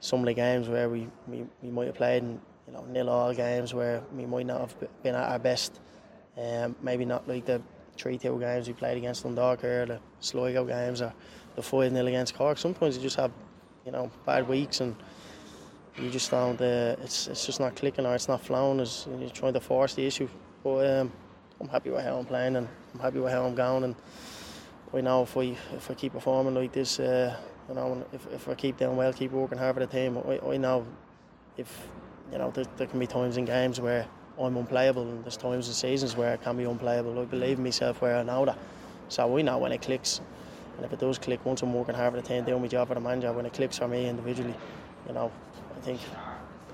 [0.00, 3.08] some of the games where we, we, we might have played and you know, nil
[3.08, 5.80] all games where we might not have been at our best.
[6.36, 7.62] Um, maybe not like the
[7.96, 11.14] 3 2 games we played against Dundalk or the Sligo games or
[11.54, 12.58] the 5 0 against Cork.
[12.58, 13.32] Sometimes you just have,
[13.86, 14.94] you know, bad weeks and
[15.96, 19.30] you just don't, uh, it's, it's just not clicking or it's not flowing as you're
[19.30, 20.28] trying to force the issue.
[20.66, 21.12] But um,
[21.60, 23.84] I'm happy with how I'm playing and I'm happy with how I'm going.
[23.84, 23.94] And
[24.92, 27.36] I know if we if I keep performing like this, uh,
[27.68, 30.40] you know, if, if I keep doing well, keep working hard for the team, I,
[30.44, 30.84] I know
[31.56, 31.86] if
[32.32, 34.08] you know there, there can be times in games where
[34.40, 37.16] I'm unplayable and there's times in seasons where I can be unplayable.
[37.20, 38.58] I believe in myself where I know that.
[39.08, 40.20] So we know when it clicks.
[40.78, 42.88] And if it does click, once I'm working hard for the team, doing my job
[42.88, 44.54] for the manager, when it clicks for me individually,
[45.06, 45.30] you know,
[45.76, 46.00] I think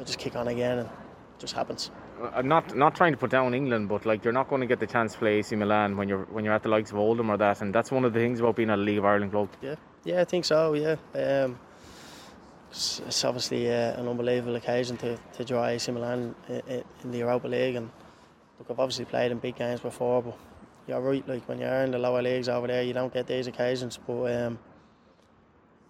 [0.00, 1.90] I just kick on again and it just happens.
[2.34, 4.80] I'm not not trying to put down England, but like you're not going to get
[4.80, 7.30] the chance to play AC Milan when you're when you're at the likes of Oldham
[7.30, 9.48] or that, and that's one of the things about being a League of Ireland club.
[9.60, 10.74] Yeah, yeah, I think so.
[10.74, 11.58] Yeah, um,
[12.70, 17.18] it's, it's, obviously uh, an unbelievable occasion to to draw AC Milan in, in, the
[17.18, 17.90] Europa League, and
[18.58, 20.38] look, I've obviously played in big games before, but
[20.86, 21.26] you're right.
[21.26, 24.24] Like when you're in the lower leagues over there, you don't get these occasions, but
[24.32, 24.58] um,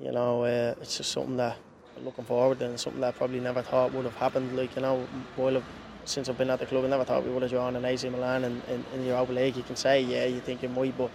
[0.00, 1.56] you know, uh, it's just something that
[1.96, 4.56] I'm looking forward and something that I probably never thought would have happened.
[4.56, 5.06] Like you know,
[5.37, 5.62] while
[6.04, 8.08] since I've been at the club, I never thought we would have drawn an AC
[8.08, 9.56] Milan in, in, in the Europa League.
[9.56, 11.10] You can say, yeah, you think it might, but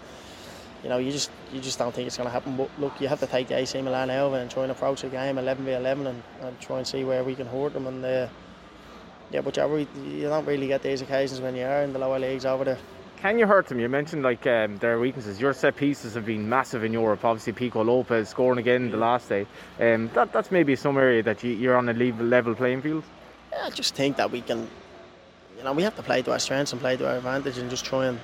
[0.83, 2.55] you know, you just you just don't think it's going to happen.
[2.55, 5.09] But look, you have to take the AC Milan out and try and approach the
[5.09, 7.87] game 11 v 11 and, and try and see where we can hurt them.
[7.87, 8.27] And uh,
[9.31, 12.19] yeah, but you, you don't really get these occasions when you are in the lower
[12.19, 12.77] leagues over there.
[13.17, 13.79] Can you hurt them?
[13.79, 15.41] You mentioned like um, their weaknesses.
[15.41, 17.25] Your set pieces have been massive in Europe.
[17.25, 19.47] Obviously, Pico Lopes scoring again the last day.
[19.79, 23.03] Um, that that's maybe some area that you, you're on a level playing field.
[23.57, 24.69] Yeah, I just think that we can,
[25.57, 27.69] you know, we have to play to our strengths and play to our advantage and
[27.69, 28.19] just try and,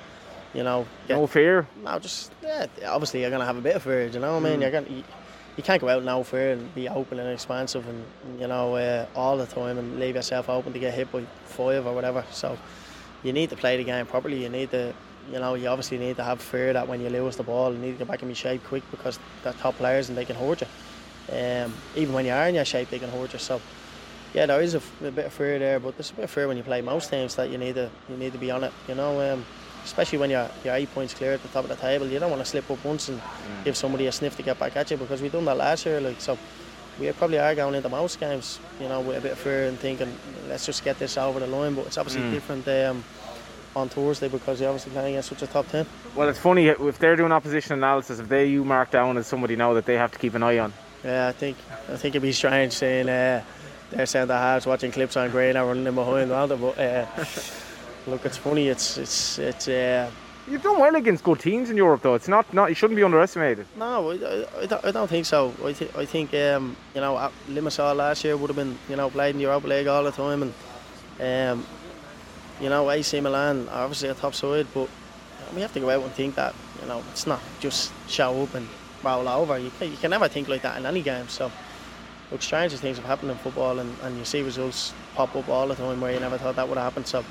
[0.54, 1.66] you know, get, no fear.
[1.82, 2.66] No, just yeah.
[2.86, 4.06] Obviously, you're gonna have a bit of fear.
[4.06, 4.58] You know what I mean?
[4.58, 4.62] Mm.
[4.62, 4.88] You're gonna.
[4.88, 5.02] You,
[5.56, 8.04] you can't go out now fear and be open and expansive and
[8.40, 11.86] you know uh, all the time and leave yourself open to get hit by five
[11.86, 12.24] or whatever.
[12.32, 12.58] So
[13.22, 14.42] you need to play the game properly.
[14.42, 14.92] You need to,
[15.32, 17.78] you know, you obviously need to have fear that when you lose the ball, you
[17.78, 20.36] need to get back in your shape quick because they're top players and they can
[20.36, 20.66] hurt you.
[21.32, 23.38] Um, even when you are in your shape, they can hurt you.
[23.38, 23.60] So,
[24.34, 26.48] yeah, there is a, a, bit of fear there, but there's a bit of fear
[26.48, 28.72] when you play most teams that you need to you need to be on it.
[28.88, 29.46] You know, um,
[29.84, 32.30] especially when you're, you're eight points clear at the top of the table, you don't
[32.30, 33.64] want to slip up once and mm.
[33.64, 36.00] give somebody a sniff to get back at you because we done that last year.
[36.00, 36.36] Like so,
[36.98, 39.78] we probably are going into most games, you know, with a bit of fear and
[39.78, 40.12] thinking,
[40.48, 41.74] let's just get this over the line.
[41.74, 42.32] But it's obviously mm.
[42.32, 43.04] different um,
[43.76, 45.86] on Thursday because you're obviously playing against such a top ten.
[46.16, 49.54] Well, it's funny if they're doing opposition analysis, if they you mark down as somebody
[49.54, 50.72] now that they have to keep an eye on.
[51.04, 51.56] Yeah, I think
[51.88, 53.44] I think it'd be strange saying uh,
[53.94, 57.06] they're centre halves watching clips on Greene and running in behind, but uh,
[58.06, 58.68] look, it's funny.
[58.68, 59.68] It's it's it's.
[59.68, 60.10] Uh,
[60.46, 62.14] You've done well against good teams in Europe, though.
[62.14, 63.66] It's not, not you shouldn't be underestimated.
[63.78, 64.14] No, I,
[64.60, 65.54] I, don't, I don't think so.
[65.64, 69.08] I, th- I think um, you know Limassol last year would have been you know
[69.08, 70.52] played in the Europa League all the time, and
[71.58, 71.66] um,
[72.60, 74.88] you know AC Milan are obviously a top side, but
[75.54, 78.54] we have to go out and think that you know it's not just show up
[78.54, 78.68] and
[79.02, 79.58] roll over.
[79.58, 81.28] You can, you can never think like that in any game.
[81.28, 81.50] So
[82.34, 85.68] look, stranger things have happened in football, and, and you see results pop up all
[85.68, 87.04] the time where you never thought that would happen.
[87.04, 87.24] So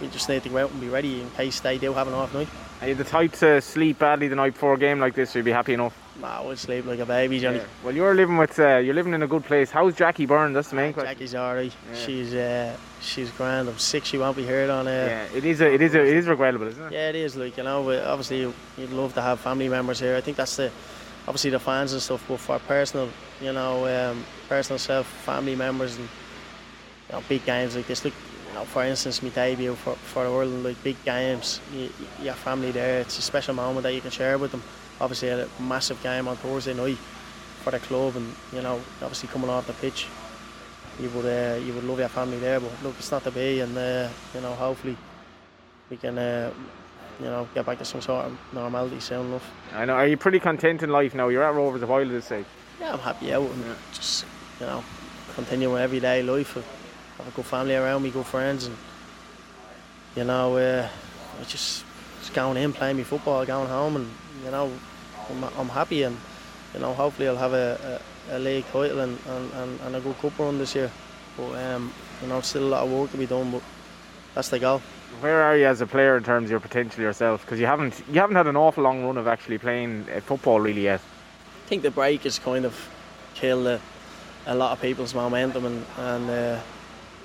[0.00, 2.14] we just need to go out and be ready in case they do have an
[2.14, 2.48] off night.
[2.82, 5.38] Are you the type to sleep badly the night before a game like this, or
[5.38, 5.96] you'd be happy enough?
[6.20, 7.58] Nah, I would sleep like a baby, Johnny.
[7.58, 7.64] Yeah.
[7.84, 9.70] Well, you're living with uh, you're living in a good place.
[9.70, 10.52] How's Jackie Byrne?
[10.52, 11.14] That's the main question.
[11.14, 11.72] Jackie's alright.
[11.92, 11.98] Yeah.
[11.98, 13.68] She's uh, she's grand.
[13.68, 14.04] I'm sick.
[14.04, 14.88] She won't be heard on.
[14.88, 16.92] Uh, yeah, it is a, it is a, it is regrettable, isn't it?
[16.92, 17.36] Yeah, it is.
[17.36, 20.16] Like you know, obviously you'd love to have family members here.
[20.16, 20.72] I think that's the
[21.26, 23.08] obviously the fans and stuff, but for personal,
[23.40, 26.08] you know, um, personal self, family members, and
[27.08, 28.04] you know, big games like this.
[28.04, 28.14] Look,
[28.48, 31.90] you know, for instance, my debut for for world, like big games, you,
[32.22, 33.00] your family there.
[33.00, 34.62] It's a special moment that you can share with them.
[35.00, 36.98] Obviously, a massive game on Thursday night
[37.62, 40.06] for the club, and you know, obviously coming off the pitch,
[41.00, 42.60] you would uh, you would love your family there.
[42.60, 44.96] But look, it's not to be, and uh, you know, hopefully
[45.90, 46.52] we can uh,
[47.18, 49.50] you know, get back to some sort of normality soon enough.
[49.72, 49.94] I know.
[49.94, 51.28] Are you pretty content in life now?
[51.28, 52.44] You're at Rovers a while this stage.
[52.80, 53.74] Yeah, I'm happy out and yeah.
[53.92, 54.26] just
[54.60, 54.84] you know,
[55.34, 56.54] continue my everyday life.
[56.54, 58.76] Have a good family around me, good friends, and
[60.14, 60.88] you know, uh,
[61.40, 61.84] I just
[62.20, 64.10] just going in, playing my football, going home, and
[64.44, 64.70] you know,
[65.30, 66.16] I'm, I'm happy, and
[66.74, 68.00] you know, hopefully I'll have a,
[68.30, 70.90] a, a league title and, and, and, a good cup run this year.
[71.38, 73.62] But um, you know, still a lot of work to be done, but
[74.34, 74.82] that's the goal
[75.20, 77.42] where are you as a player in terms of your potential yourself?
[77.42, 80.60] Because you haven't you haven't had an awful long run of actually playing uh, football
[80.60, 81.00] really yet.
[81.64, 82.88] I think the break has kind of
[83.34, 83.80] killed a,
[84.46, 86.60] a lot of people's momentum and, and uh,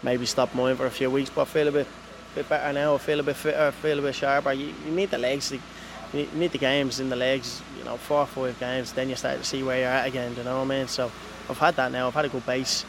[0.04, 1.30] maybe stop mine for a few weeks.
[1.30, 1.88] But I feel a bit
[2.36, 2.96] bit better now.
[2.96, 3.68] I feel a bit fitter.
[3.68, 4.54] I feel a bit sharper.
[4.54, 5.52] You, you need the legs.
[5.52, 7.62] You need the games in the legs.
[7.78, 8.94] You know, four or five games.
[8.94, 10.36] Then you start to see where you're at again.
[10.36, 10.88] You know what I mean?
[10.88, 11.12] So
[11.50, 12.08] I've had that now.
[12.08, 12.86] I've had a good base.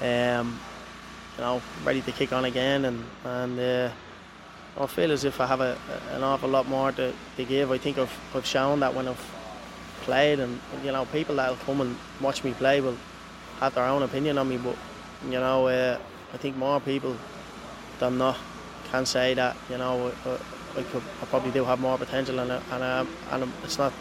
[0.00, 0.58] Um,
[1.36, 3.58] you know, ready to kick on again and and.
[3.58, 3.90] Uh,
[4.78, 5.76] I feel as if I have a,
[6.12, 7.70] an awful lot more to, to give.
[7.70, 9.30] I think I've, I've shown that when I've
[10.02, 12.96] played, and you know, people that'll come and watch me play will
[13.60, 14.56] have their own opinion on me.
[14.56, 14.76] But
[15.26, 15.98] you know, uh,
[16.32, 17.16] I think more people
[17.98, 18.38] than not
[18.90, 20.30] can say that you know I,
[20.78, 23.92] I, could, I probably do have more potential, and and, uh, and it's not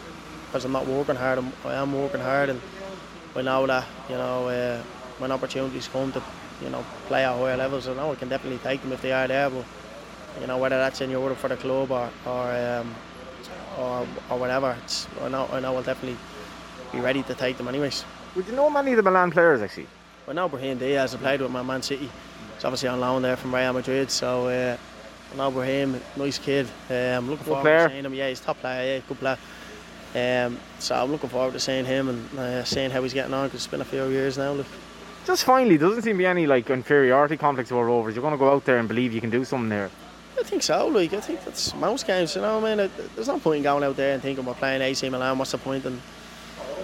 [0.47, 1.37] because I'm not working hard.
[1.37, 2.61] I'm, I am working hard, and
[3.35, 4.81] I know that you know uh,
[5.19, 6.23] when opportunities come to
[6.63, 9.11] you know play at higher levels, I know I can definitely take them if they
[9.11, 9.65] are there, but
[10.39, 12.95] you know whether that's in Europe for the club or or um,
[13.77, 14.75] or, or whatever.
[14.83, 16.17] It's, I know I know I'll definitely
[16.91, 18.03] be ready to take them anyways.
[18.35, 19.87] Would you know many of the Milan players actually?
[20.27, 21.13] I know Brahim Diaz.
[21.13, 22.09] I played with my Man City.
[22.55, 24.11] He's obviously on loan there from Real Madrid.
[24.11, 24.77] So uh,
[25.33, 26.67] I know Brahim, nice kid.
[26.89, 27.87] Uh, I'm looking forward player.
[27.87, 28.13] to seeing him.
[28.13, 28.95] Yeah, he's top player.
[28.95, 29.37] Yeah, good player.
[30.13, 33.47] Um, so I'm looking forward to seeing him and uh, seeing how he's getting on
[33.47, 34.51] because it's been a few years now.
[34.51, 34.67] Look.
[35.25, 38.15] Just finally, doesn't seem to be any like inferiority complex over Rovers.
[38.15, 39.89] You're going to go out there and believe you can do something there.
[40.39, 40.87] I think so.
[40.87, 42.35] Like I think that's most games.
[42.35, 44.53] You know, what I mean, there's no point in going out there and thinking we're
[44.53, 45.37] playing AC Milan.
[45.37, 45.85] What's the point?
[45.85, 46.01] And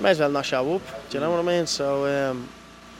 [0.01, 0.81] may as well not show up.
[1.09, 1.65] Do you know what I mean?
[1.65, 2.47] So um,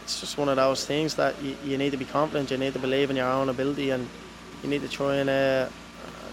[0.03, 2.51] it's just one of those things that you, you, need to be confident.
[2.51, 4.07] You need to believe in your own ability, and
[4.63, 5.69] you need to try and uh,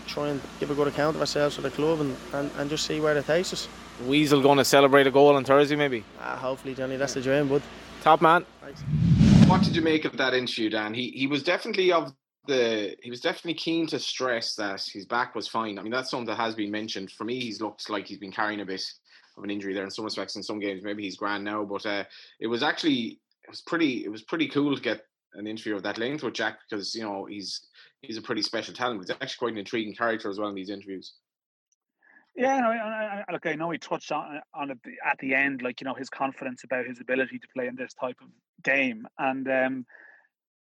[0.07, 2.87] try and give a good account of ourselves for the club, and, and, and just
[2.87, 3.69] see where it takes us.
[4.07, 6.05] Weasel going to celebrate a goal on Thursday, maybe.
[6.21, 6.97] Ah, hopefully, Johnny.
[6.97, 7.63] That's the dream, bud.
[8.03, 8.45] Top man.
[8.61, 8.83] Thanks.
[9.49, 10.95] What did you make of that interview, Dan?
[10.95, 12.13] He he was definitely of
[12.47, 15.79] the he was definitely keen to stress that his back was fine.
[15.79, 17.11] I mean, that's something that has been mentioned.
[17.11, 18.83] For me, he's looked like he's been carrying a bit
[19.37, 20.83] of an injury there in some respects in some games.
[20.83, 22.05] Maybe he's grand now, but uh,
[22.41, 25.03] it was actually it was pretty it was pretty cool to get
[25.35, 27.67] an interview of that length with Jack because you know he's
[28.03, 29.01] he's a pretty special talent.
[29.01, 31.15] He's actually quite an intriguing character as well in these interviews.
[32.37, 35.63] Yeah, no, I, I, look, I know he touched on on it at the end,
[35.63, 38.29] like you know his confidence about his ability to play in this type of
[38.63, 39.87] game, and um,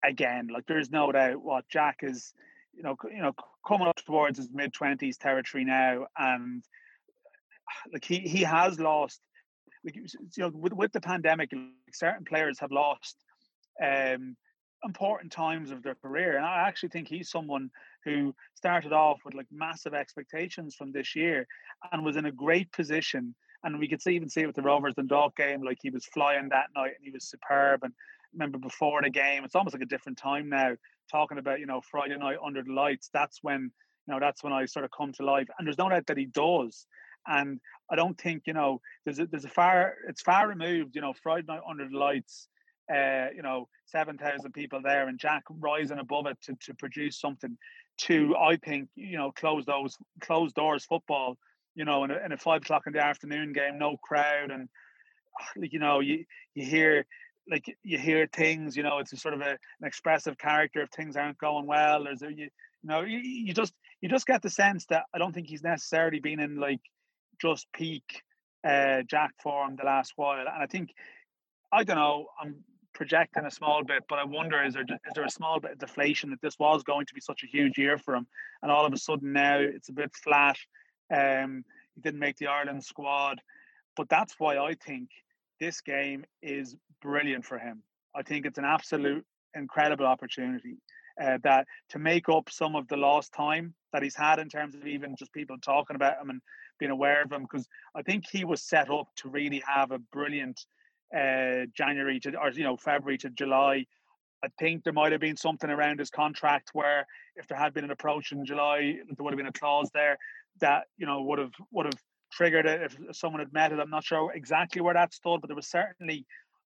[0.03, 2.33] again, like there's no doubt what Jack is,
[2.73, 3.33] you know, you know,
[3.67, 6.63] coming up towards his mid twenties territory now, and
[7.93, 9.21] like he he has lost,
[9.83, 10.05] like you
[10.37, 11.61] know, with with the pandemic, like,
[11.93, 13.17] certain players have lost
[13.83, 14.35] um,
[14.83, 17.69] important times of their career, and I actually think he's someone
[18.05, 21.47] who started off with like massive expectations from this year
[21.91, 23.35] and was in a great position.
[23.63, 25.89] And we could see, even see it with the Rovers and Dog game, like he
[25.89, 27.81] was flying that night and he was superb.
[27.83, 27.93] And
[28.35, 30.73] remember before the game, it's almost like a different time now.
[31.11, 33.71] Talking about you know Friday night under the lights, that's when
[34.07, 35.47] you know that's when I sort of come to life.
[35.57, 36.85] And there's no doubt that he does.
[37.27, 37.59] And
[37.91, 40.95] I don't think you know there's a, there's a far it's far removed.
[40.95, 42.47] You know Friday night under the lights.
[42.93, 47.19] Uh, you know, seven thousand people there, and Jack rising above it to, to produce
[47.19, 47.57] something.
[48.01, 51.37] To I think you know close those closed doors football.
[51.75, 54.69] You know, in a, in a five o'clock in the afternoon game, no crowd, and
[55.55, 57.05] you know you you hear
[57.49, 60.89] like you hear things, you know, it's a sort of a, an expressive character if
[60.89, 62.03] things aren't going well.
[62.03, 62.49] There's a, you, you
[62.83, 66.19] know, you, you just you just get the sense that I don't think he's necessarily
[66.19, 66.81] been in like
[67.41, 68.23] just peak
[68.67, 70.93] uh, Jack form the last while, and I think
[71.71, 72.27] I don't know.
[72.41, 75.73] I'm projecting a small bit, but I wonder is there is there a small bit
[75.73, 78.27] of deflation that this was going to be such a huge year for him,
[78.61, 80.57] and all of a sudden now it's a bit flat.
[81.13, 83.41] Um, he didn't make the Ireland squad,
[83.95, 85.09] but that's why I think
[85.59, 86.75] this game is
[87.05, 87.83] brilliant for him.
[88.15, 90.77] I think it's an absolute incredible opportunity
[91.21, 94.75] uh, that to make up some of the lost time that he's had in terms
[94.75, 96.41] of even just people talking about him and
[96.79, 99.99] being aware of him because I think he was set up to really have a
[99.99, 100.59] brilliant
[101.15, 103.85] uh, January to or you know February to July.
[104.43, 107.85] I think there might have been something around his contract where if there had been
[107.85, 110.17] an approach in July, there would have been a clause there
[110.59, 112.01] that you know would have would have
[112.35, 113.79] triggered it if someone had met it.
[113.79, 116.25] I'm not sure exactly where that stood, but there was certainly,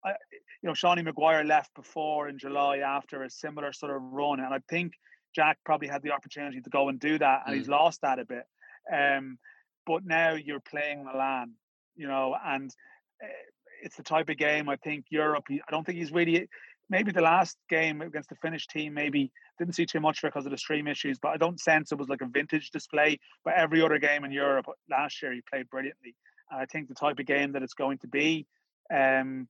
[0.05, 0.13] uh,
[0.61, 4.53] you know, Seanie Maguire left before in July after a similar sort of run, and
[4.53, 4.93] I think
[5.35, 7.57] Jack probably had the opportunity to go and do that, and mm.
[7.57, 8.45] he's lost that a bit.
[8.91, 9.37] Um,
[9.85, 11.53] but now you're playing Milan,
[11.95, 12.71] you know, and
[13.23, 13.27] uh,
[13.83, 15.45] it's the type of game I think Europe.
[15.49, 16.47] I don't think he's really.
[16.87, 20.51] Maybe the last game against the Finnish team, maybe didn't see too much because of
[20.51, 23.19] the stream issues, but I don't sense it was like a vintage display.
[23.43, 26.15] But every other game in Europe last year, he played brilliantly.
[26.51, 28.45] And I think the type of game that it's going to be,
[28.93, 29.47] um,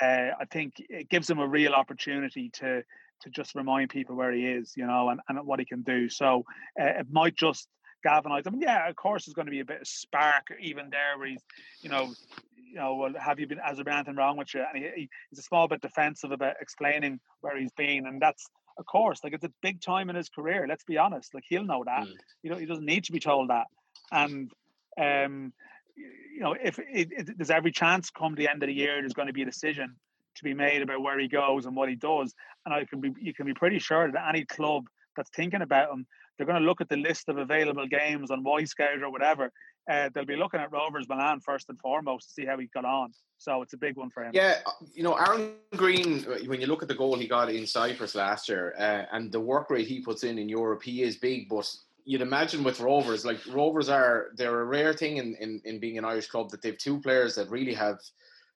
[0.00, 2.82] uh, I think it gives him a real opportunity to
[3.22, 6.08] to just remind people where he is, you know, and, and what he can do.
[6.08, 6.44] So
[6.78, 7.66] uh, it might just
[8.04, 8.44] galvanize.
[8.46, 11.16] I mean, yeah, of course, there's going to be a bit of spark even there
[11.16, 11.42] where he's,
[11.80, 12.12] you know,
[12.56, 14.62] you know, well, have you been, has there been anything wrong with you?
[14.62, 18.06] And he, he's a small bit defensive about explaining where he's been.
[18.06, 18.44] And that's,
[18.78, 20.66] of course, like it's a big time in his career.
[20.68, 21.32] Let's be honest.
[21.32, 22.06] Like he'll know that.
[22.06, 22.12] Mm.
[22.42, 23.66] You know, he doesn't need to be told that.
[24.12, 24.52] And,
[25.00, 25.54] um,
[25.96, 29.14] you know, if it, it, there's every chance come the end of the year, there's
[29.14, 29.96] going to be a decision
[30.36, 32.34] to be made about where he goes and what he does.
[32.64, 34.84] And I can be, you can be pretty sure that any club
[35.16, 38.44] that's thinking about him, they're going to look at the list of available games on
[38.44, 39.50] Wyscout or whatever,
[39.90, 42.84] uh, they'll be looking at Rovers Milan first and foremost to see how he got
[42.84, 43.12] on.
[43.38, 44.32] So it's a big one for him.
[44.34, 47.50] Yeah, uh, you know, Aaron Greene, uh, when you look at the goal he got
[47.50, 51.02] in Cyprus last year uh, and the work rate he puts in in Europe, he
[51.02, 51.72] is big, but
[52.06, 55.98] you'd imagine with Rovers, like Rovers are, they're a rare thing in, in, in being
[55.98, 57.98] an Irish club that they've two players that really have–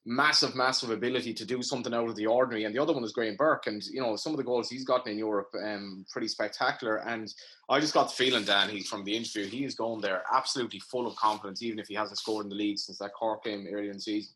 [0.07, 2.65] massive, massive ability to do something out of the ordinary.
[2.65, 3.67] And the other one is Graham Burke.
[3.67, 6.97] And, you know, some of the goals he's gotten in Europe, um, pretty spectacular.
[6.97, 7.33] And
[7.69, 10.81] I just got the feeling, Dan, he from the interview, he is going there absolutely
[10.81, 13.67] full of confidence, even if he hasn't scored in the league since that Cork game
[13.71, 14.33] earlier in the season.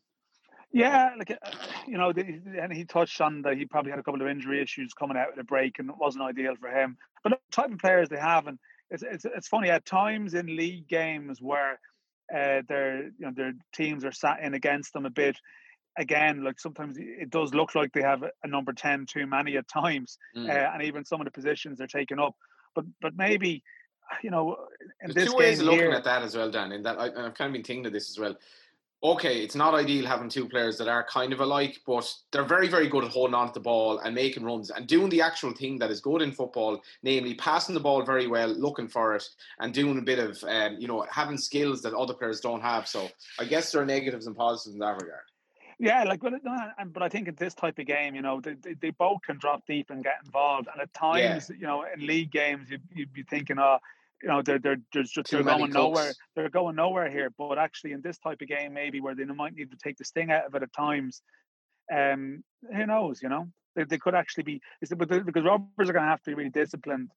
[0.71, 1.51] Yeah, like uh,
[1.87, 4.93] you know, and he touched on that he probably had a couple of injury issues
[4.93, 6.97] coming out of the break, and it wasn't ideal for him.
[7.23, 8.59] But the type of players they have, and
[8.89, 11.79] it's it's it's funny at times in league games where
[12.33, 15.37] uh, their you know their teams are sat in against them a bit.
[15.97, 19.65] Again, like sometimes it does look like they have a number 10 too many at
[19.69, 20.49] times, mm.
[20.49, 22.35] uh, and even some of the positions they're taking up.
[22.73, 23.63] But but maybe
[24.21, 24.57] you know,
[25.01, 26.71] in There's this two ways of looking here, at that as well, Dan.
[26.71, 28.35] In that I, I've kind of been thinking of this as well
[29.03, 32.67] okay, it's not ideal having two players that are kind of alike, but they're very,
[32.67, 35.51] very good at holding on to the ball and making runs and doing the actual
[35.51, 39.23] thing that is good in football, namely passing the ball very well, looking for it,
[39.59, 42.87] and doing a bit of, um, you know, having skills that other players don't have.
[42.87, 45.23] So I guess there are negatives and positives in that regard.
[45.77, 46.33] Yeah, like, but,
[46.93, 49.67] but I think in this type of game, you know, they, they, both can drop
[49.67, 50.69] deep and get involved.
[50.71, 51.55] And at times, yeah.
[51.59, 53.79] you know, in league games, you'd, you'd be thinking, oh,
[54.25, 56.11] you know they're they're, they're just they're going nowhere.
[56.35, 57.29] They're going nowhere here.
[57.37, 60.03] But actually, in this type of game, maybe where they might need to take the
[60.03, 61.21] sting out of it at times,
[61.93, 63.21] um, who knows?
[63.21, 64.61] You know, they, they could actually be.
[64.81, 67.11] because Rovers are going to have to be really disciplined.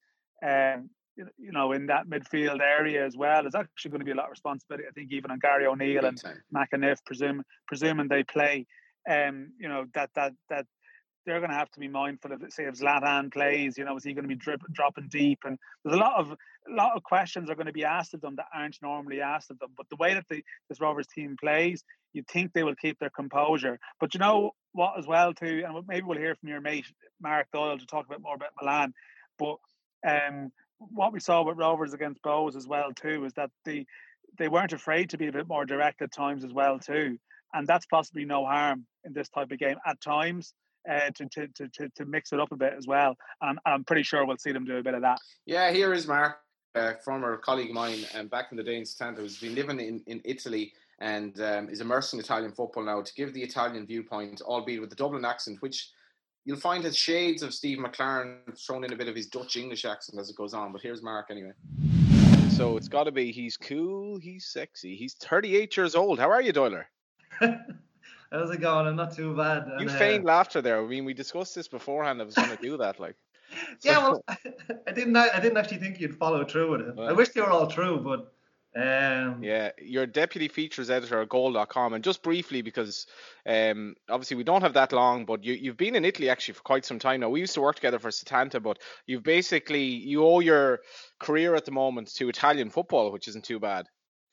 [0.44, 4.14] Um, you know, in that midfield area as well, there's actually going to be a
[4.14, 4.86] lot of responsibility.
[4.86, 6.22] I think even on Gary O'Neill and
[6.54, 8.66] McEneff, presume presuming they play,
[9.10, 10.66] um, you know that that that
[11.26, 14.04] they're going to have to be mindful of, say, if Zlatan plays, you know, is
[14.04, 15.40] he going to be drip, dropping deep?
[15.44, 18.20] And there's a lot of a lot of questions are going to be asked of
[18.20, 19.70] them that aren't normally asked of them.
[19.76, 23.10] But the way that the, this Rovers team plays, you think they will keep their
[23.10, 23.78] composure.
[24.00, 26.86] But you know what, as well, too, and maybe we'll hear from your mate
[27.22, 28.92] Mark Doyle to talk a bit more about Milan.
[29.38, 29.56] But
[30.06, 33.86] um, what we saw with Rovers against Bohs as well, too, is that the
[34.38, 37.18] they weren't afraid to be a bit more direct at times as well, too.
[37.52, 40.52] And that's possibly no harm in this type of game at times
[40.90, 43.16] uh, to, to, to, to mix it up a bit as well.
[43.40, 45.18] And I'm pretty sure we'll see them do a bit of that.
[45.46, 46.38] Yeah, here is Mark,
[46.74, 49.80] a former colleague of mine, um, back in the day in Setanta, who's been living
[49.80, 53.86] in, in Italy and um, is immersed in Italian football now to give the Italian
[53.86, 55.90] viewpoint, albeit with the Dublin accent, which
[56.44, 59.84] you'll find has shades of Steve McClaren thrown in a bit of his Dutch English
[59.84, 60.72] accent as it goes on.
[60.72, 61.52] But here's Mark anyway.
[62.50, 66.18] So it's got to be he's cool, he's sexy, he's 38 years old.
[66.18, 66.86] How are you, Doyler?
[68.30, 68.86] How's it going?
[68.86, 69.70] I'm not too bad.
[69.78, 70.82] You feigned uh, laughter there.
[70.82, 72.20] I mean, we discussed this beforehand.
[72.20, 73.16] I was going to do that, like.
[73.82, 75.16] yeah, well, I didn't.
[75.16, 76.96] I didn't actually think you'd follow through with it.
[76.96, 78.32] Well, I wish they were all true, but
[78.76, 81.94] Um, yeah, you're deputy features editor at goal.com.
[81.94, 83.06] And just briefly, because
[83.46, 86.62] um, obviously we don't have that long, but you, you've been in Italy actually for
[86.62, 87.30] quite some time now.
[87.30, 90.80] We used to work together for Setanta, but you've basically, you owe your
[91.18, 93.88] career at the moment to Italian football, which isn't too bad.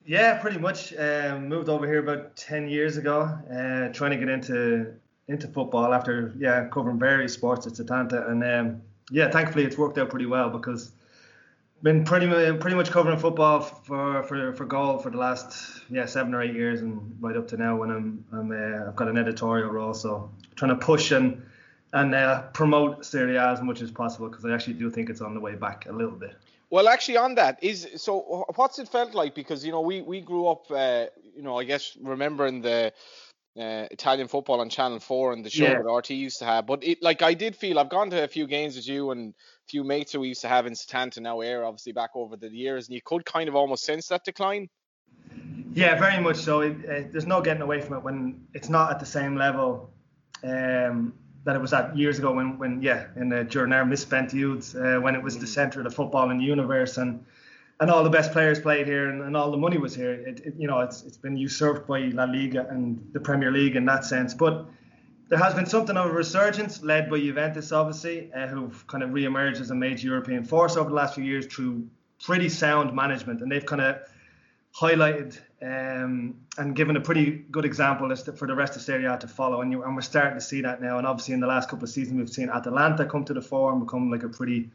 [0.05, 0.93] Yeah, pretty much.
[0.95, 4.93] Um, moved over here about 10 years ago, uh, trying to get into
[5.27, 8.29] into football after yeah covering various sports at Setanta.
[8.29, 10.91] And um, yeah, thankfully it's worked out pretty well because
[11.81, 16.33] been pretty pretty much covering football for for for goal for the last yeah seven
[16.33, 19.17] or eight years and right up to now when I'm I'm uh, I've got an
[19.17, 21.43] editorial role so trying to push and
[21.93, 25.21] and uh, promote Serie A as much as possible because I actually do think it's
[25.21, 26.35] on the way back a little bit.
[26.69, 28.45] Well, actually, on that is so.
[28.55, 29.35] What's it felt like?
[29.35, 31.05] Because you know, we we grew up, uh,
[31.35, 32.91] you know, I guess remembering the
[33.57, 35.81] uh, Italian football on Channel Four and the show yeah.
[35.81, 36.65] that RT used to have.
[36.65, 39.33] But it, like, I did feel I've gone to a few games with you and
[39.33, 42.35] a few mates who we used to have in Setanta now Eir, obviously back over
[42.35, 44.69] the years, and you could kind of almost sense that decline.
[45.73, 46.61] Yeah, very much so.
[46.61, 49.89] It, uh, there's no getting away from it when it's not at the same level
[50.43, 51.13] um,
[51.45, 52.33] that it was at years ago.
[52.33, 55.41] When, when yeah, in the during our misspent youths, uh, when it was mm.
[55.41, 57.23] the centre of the football in the universe and
[57.79, 60.13] and all the best players played here and, and all the money was here.
[60.13, 63.75] It, it, you know, it's it's been usurped by La Liga and the Premier League
[63.75, 64.33] in that sense.
[64.33, 64.65] But
[65.27, 69.11] there has been something of a resurgence led by Juventus, obviously, uh, who've kind of
[69.11, 71.87] re-emerged as a major European force over the last few years through
[72.23, 73.97] pretty sound management, and they've kind of
[74.79, 79.27] highlighted um, and given a pretty good example for the rest of Serie A to
[79.27, 79.61] follow.
[79.61, 80.97] And, you, and we're starting to see that now.
[80.97, 83.71] And obviously, in the last couple of seasons, we've seen Atalanta come to the fore
[83.71, 84.69] and become like a pretty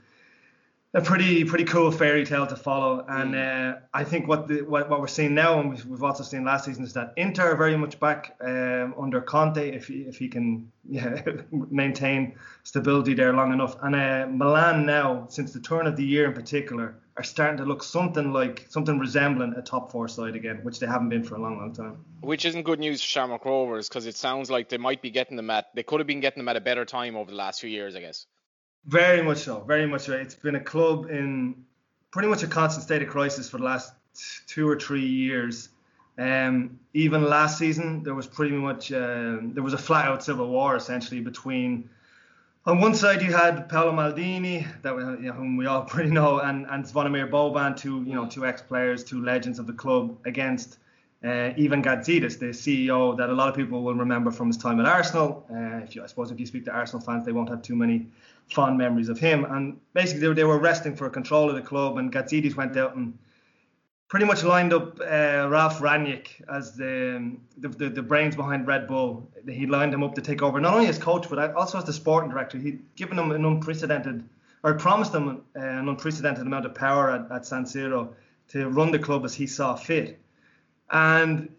[0.92, 3.04] a pretty pretty cool fairy tale to follow.
[3.08, 3.74] And mm.
[3.74, 6.44] uh, I think what the what, what we're seeing now, and we've, we've also seen
[6.44, 10.18] last season, is that Inter are very much back um, under Conte if he, if
[10.18, 11.22] he can yeah,
[11.70, 12.34] maintain
[12.64, 13.76] stability there long enough.
[13.82, 17.64] And uh, Milan now, since the turn of the year in particular, are starting to
[17.64, 21.36] look something like something resembling a top four side again, which they haven't been for
[21.36, 22.04] a long, long time.
[22.20, 25.36] Which isn't good news for Shamrock Rovers because it sounds like they might be getting
[25.36, 27.60] them at they could have been getting them at a better time over the last
[27.60, 28.26] few years, I guess.
[28.86, 29.60] Very much so.
[29.60, 30.12] Very much so.
[30.12, 31.64] It's been a club in
[32.10, 33.92] pretty much a constant state of crisis for the last
[34.46, 35.68] two or three years.
[36.18, 40.76] Um, even last season, there was pretty much uh, there was a flat-out civil war
[40.76, 41.88] essentially between.
[42.66, 46.40] On one side, you had Paolo Maldini, that you know, whom we all pretty know,
[46.40, 50.78] and and Zvonimir Boban, two you know two ex-players, two legends of the club, against
[51.24, 54.80] uh, Ivan Gazidis, the CEO that a lot of people will remember from his time
[54.80, 55.46] at Arsenal.
[55.50, 57.76] Uh, if you, I suppose if you speak to Arsenal fans, they won't have too
[57.76, 58.06] many
[58.52, 59.44] fond memories of him.
[59.44, 62.96] And basically, they, they were wrestling for control of the club, and Gazidis went out
[62.96, 63.18] and
[64.08, 68.88] pretty much lined up uh, Ralf Rangnick as the, the, the the brains behind Red
[68.88, 69.30] Bull.
[69.48, 71.92] He lined him up to take over not only as coach but also as the
[71.92, 72.58] sporting director.
[72.58, 74.28] He'd given him an unprecedented,
[74.64, 78.12] or promised him uh, an unprecedented amount of power at, at San Siro
[78.48, 80.18] to run the club as he saw fit.
[80.90, 81.50] And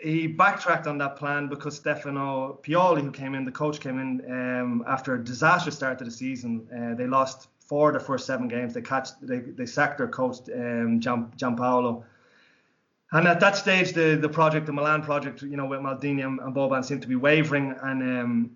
[0.00, 4.22] he backtracked on that plan because Stefano Pioli, who came in, the coach came in
[4.30, 6.66] um, after a disastrous start to the season.
[6.74, 8.74] Uh, they lost four of the first seven games.
[8.74, 12.04] They catch they, they sacked their coach um, Gian, Giampaolo.
[13.10, 16.38] And at that stage, the the project, the Milan project, you know, with Maldini and,
[16.40, 18.50] and Boban seemed to be wavering, and um,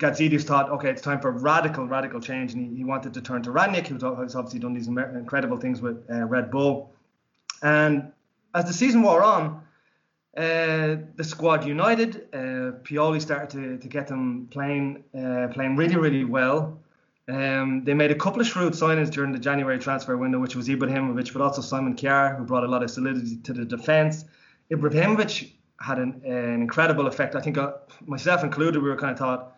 [0.00, 3.42] Gazidis thought, okay, it's time for radical, radical change, and he, he wanted to turn
[3.44, 4.02] to Rangnick, who's
[4.34, 6.92] obviously done these incredible things with uh, Red Bull.
[7.62, 8.12] And
[8.54, 9.62] as the season wore on,
[10.36, 12.28] uh, the squad united.
[12.32, 16.78] Uh, Pioli started to, to get them playing uh, playing really really well.
[17.28, 20.68] Um, they made a couple of shrewd signings during the January transfer window, which was
[20.68, 24.24] Ibrahimovic, but also Simon Kjaer, who brought a lot of solidity to the defence.
[24.70, 27.34] Ibrahimovic had an, an, incredible effect.
[27.34, 27.72] I think uh,
[28.06, 29.56] myself included, we were kind of thought,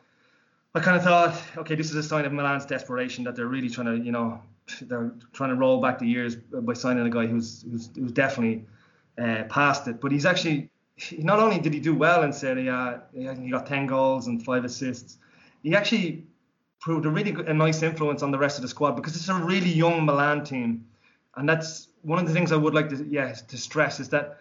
[0.75, 3.71] I kind of thought, okay, this is a sign of Milan's desperation that they're really
[3.71, 4.43] trying to, you know,
[4.83, 8.65] they're trying to roll back the years by signing a guy who's who's, who's definitely
[9.21, 10.01] uh, past it.
[10.01, 10.71] But he's actually
[11.19, 14.65] not only did he do well in Serie A, he got 10 goals and five
[14.65, 15.19] assists.
[15.63, 16.25] He actually
[16.81, 19.29] proved a really good, a nice influence on the rest of the squad because it's
[19.29, 20.87] a really young Milan team,
[21.37, 24.41] and that's one of the things I would like to yeah to stress is that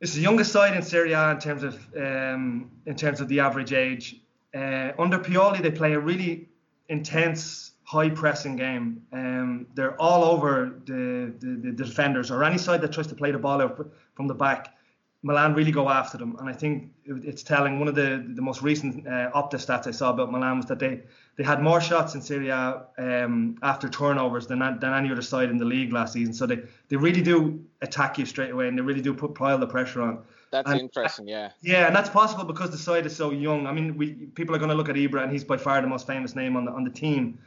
[0.00, 3.40] it's the youngest side in Serie A in terms of um, in terms of the
[3.40, 4.20] average age.
[4.54, 6.48] Uh, under Pioli, they play a really
[6.88, 9.00] intense, high pressing game.
[9.12, 13.30] Um, they're all over the, the, the defenders or any side that tries to play
[13.30, 14.72] the ball out from the back.
[15.22, 17.80] Milan really go after them, and I think it's telling.
[17.80, 20.78] One of the the most recent uh, Opta stats I saw about Milan was that
[20.78, 21.00] they
[21.36, 25.50] they had more shots in Serie A um, after turnovers than than any other side
[25.50, 26.32] in the league last season.
[26.32, 29.58] So they they really do attack you straight away, and they really do put pile
[29.58, 30.22] the pressure on.
[30.52, 31.50] That's and, interesting, yeah.
[31.60, 33.66] Yeah, and that's possible because the side is so young.
[33.66, 35.88] I mean, we people are going to look at Ibra, and he's by far the
[35.88, 37.38] most famous name on the on the team,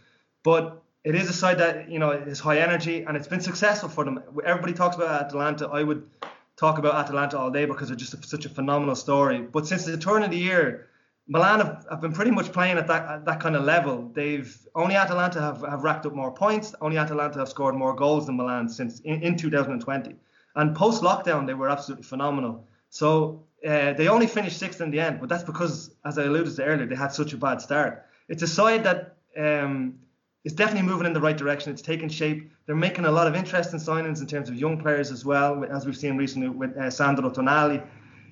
[0.44, 3.90] but it is a side that you know is high energy and it's been successful
[3.90, 4.22] for them.
[4.46, 5.68] Everybody talks about Atalanta.
[5.68, 6.10] I would
[6.58, 9.42] talk about Atalanta all day because they're just a, such a phenomenal story.
[9.42, 10.88] But since the turn of the year,
[11.28, 14.12] Milan have, have been pretty much playing at that at that kind of level.
[14.14, 16.76] They've only Atalanta have, have racked up more points.
[16.82, 20.16] Only Atalanta have scored more goals than Milan since in, in 2020.
[20.56, 22.68] And post lockdown, they were absolutely phenomenal.
[22.90, 26.56] So uh, they only finished sixth in the end, but that's because, as I alluded
[26.56, 28.06] to earlier, they had such a bad start.
[28.28, 30.00] It's a side that um,
[30.44, 31.72] is definitely moving in the right direction.
[31.72, 32.52] It's taking shape.
[32.66, 35.86] They're making a lot of interesting signings in terms of young players as well, as
[35.86, 37.86] we've seen recently with uh, Sandro Tonali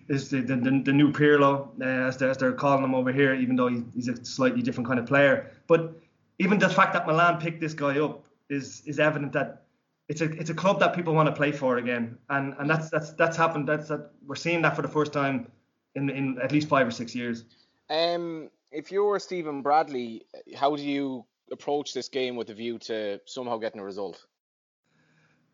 [0.08, 3.34] is the, the, the, new Pirlo, uh, as, they're, as they're calling him over here,
[3.34, 5.52] even though he, he's a slightly different kind of player.
[5.68, 6.00] But
[6.40, 9.64] even the fact that Milan picked this guy up is is evident that
[10.08, 12.90] it's a it's a club that people want to play for again, and and that's
[12.90, 13.68] that's that's happened.
[13.68, 15.52] That's that we're seeing that for the first time
[15.96, 17.44] in in at least five or six years.
[17.90, 22.80] Um, if you were Stephen Bradley, how do you approach this game with a view
[22.80, 24.26] to somehow getting a result?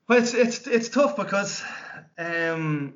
[0.08, 1.64] Well, it's it's it's tough because
[2.18, 2.96] um,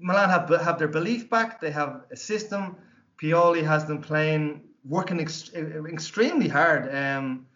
[0.00, 1.60] Milan have have their belief back.
[1.60, 2.76] They have a system.
[3.20, 6.92] Pioli has them playing, working ex- extremely hard.
[6.92, 7.46] Um,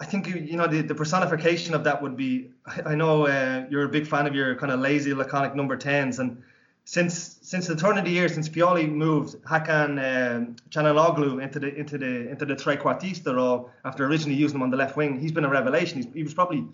[0.00, 2.50] I think you know the, the personification of that would be.
[2.66, 6.18] I, know uh, you're a big fan of your kind of lazy, laconic number tens,
[6.18, 6.42] and
[6.88, 11.74] since since the turn of the year, since Pioli moved Hakan um, Calhanoglu into the
[11.74, 15.30] into the into the trequartista role after originally using him on the left wing, he's
[15.30, 15.98] been a revelation.
[15.98, 16.64] He's, he was probably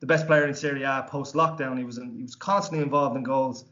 [0.00, 1.78] the best player in Serie A post lockdown.
[1.78, 3.64] He was in, he was constantly involved in goals,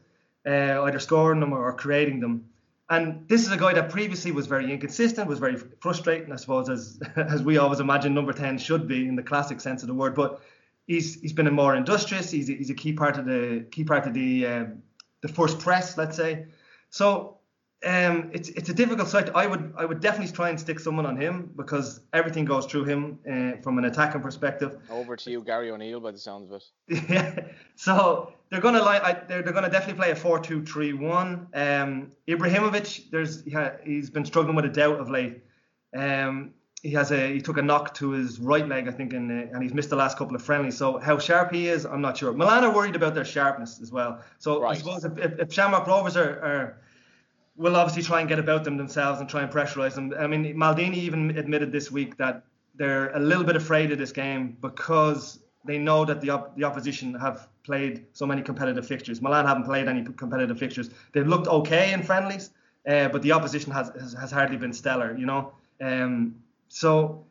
[0.47, 2.45] uh, either scoring them or, or creating them.
[2.89, 6.69] And this is a guy that previously was very inconsistent, was very frustrating, I suppose,
[6.69, 9.93] as as we always imagine number 10 should be in the classic sense of the
[9.93, 10.15] word.
[10.15, 10.41] But
[10.87, 12.31] he's he's been a more industrious.
[12.31, 14.81] He's a, he's a key part of the key part of the um,
[15.23, 16.45] the first press, let's say.
[16.91, 17.37] So
[17.85, 19.29] um, it's it's a difficult site.
[19.35, 22.83] I would I would definitely try and stick someone on him because everything goes through
[22.83, 24.77] him uh, from an attacking perspective.
[24.91, 27.09] Over to you, Gary O'Neill, by the sounds of it.
[27.09, 27.39] yeah.
[27.75, 31.47] So they're gonna like they're, they're gonna definitely play a four-two-three-one.
[31.53, 35.41] Um, Ibrahimovic, there's yeah, he's been struggling with a doubt of late.
[35.95, 36.53] Um,
[36.83, 39.53] he has a he took a knock to his right leg, I think, and uh,
[39.53, 40.77] and he's missed the last couple of friendlies.
[40.77, 42.33] So how sharp he is, I'm not sure.
[42.33, 44.21] Milan are worried about their sharpness as well.
[44.37, 44.75] So right.
[44.75, 46.77] I suppose if, if, if Shamrock Rovers are, are
[47.55, 50.13] will obviously try and get about them themselves and try and pressurize them.
[50.19, 52.43] I mean, Maldini even admitted this week that
[52.75, 56.65] they're a little bit afraid of this game because they know that the op- the
[56.65, 59.21] opposition have played so many competitive fixtures.
[59.21, 60.89] Milan haven't played any competitive fixtures.
[61.13, 62.49] They've looked okay in friendlies,
[62.89, 65.15] uh, but the opposition has, has, has hardly been stellar.
[65.17, 66.35] You know, um,
[66.73, 67.25] so.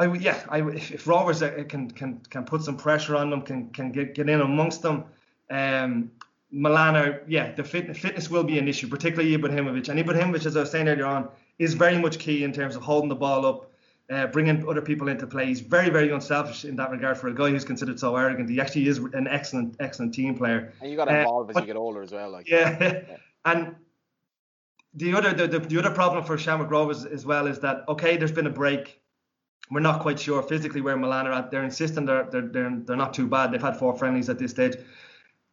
[0.00, 3.70] I yeah, I, if Rovers uh, can can can put some pressure on them, can
[3.70, 5.02] can get get in amongst them,
[5.50, 6.12] um,
[6.50, 9.88] Milan yeah, the fit, fitness will be an issue, particularly Ibrahimovic.
[9.88, 11.28] And Ibrahimovic, as I was saying earlier on,
[11.58, 13.70] is very much key in terms of holding the ball up,
[14.10, 15.46] uh, bringing other people into play.
[15.46, 18.48] He's very, very unselfish in that regard for a guy who's considered so arrogant.
[18.48, 20.72] He actually is an excellent, excellent team player.
[20.80, 22.30] And you got to uh, evolve uh, as you get older as well.
[22.30, 23.16] Like yeah, yeah.
[23.44, 23.74] and
[24.94, 28.16] the other the, the, the other problem for Shamrock Rovers as well is that okay,
[28.16, 29.00] there's been a break.
[29.70, 31.50] We're not quite sure physically where Milan are at.
[31.50, 33.52] They're insisting they're, they're, they're, they're not too bad.
[33.52, 34.76] They've had four friendlies at this stage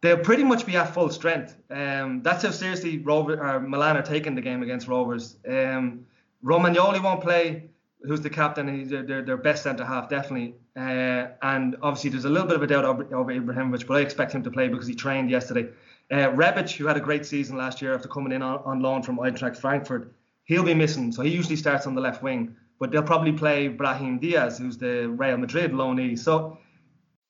[0.06, 1.58] they'll pretty much be at full strength.
[1.70, 5.38] Um, that's how seriously Rover, or Milan are taking the game against Rovers.
[5.48, 6.06] Um,
[6.44, 7.70] Romagnoli won't play,
[8.04, 8.68] who's the captain.
[8.68, 10.56] He's their, their best centre half, definitely.
[10.78, 14.02] Uh, and obviously, there's a little bit of a doubt over, over Ibrahimovic, but I
[14.02, 15.70] expect him to play because he trained yesterday.
[16.12, 19.02] Uh, Rebic, who had a great season last year after coming in on, on loan
[19.02, 21.12] from Eintracht Frankfurt, he'll be missing.
[21.12, 24.78] So he usually starts on the left wing, but they'll probably play Brahim Diaz, who's
[24.78, 26.18] the Real Madrid loanee.
[26.18, 26.60] So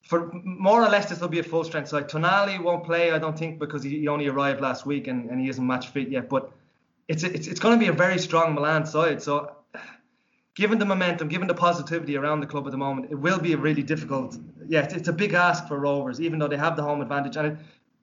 [0.03, 2.09] for more or less this will be a full strength side.
[2.09, 5.49] Tonali won't play, I don't think, because he, only arrived last week and, and he
[5.49, 6.29] isn't match fit yet.
[6.29, 6.51] But
[7.07, 9.21] it's it's it's going to be a very strong Milan side.
[9.21, 9.55] So
[10.55, 13.53] given the momentum, given the positivity around the club at the moment, it will be
[13.53, 14.37] a really difficult.
[14.67, 17.35] Yeah, it's, it's a big ask for Rovers, even though they have the home advantage.
[17.35, 17.57] And it,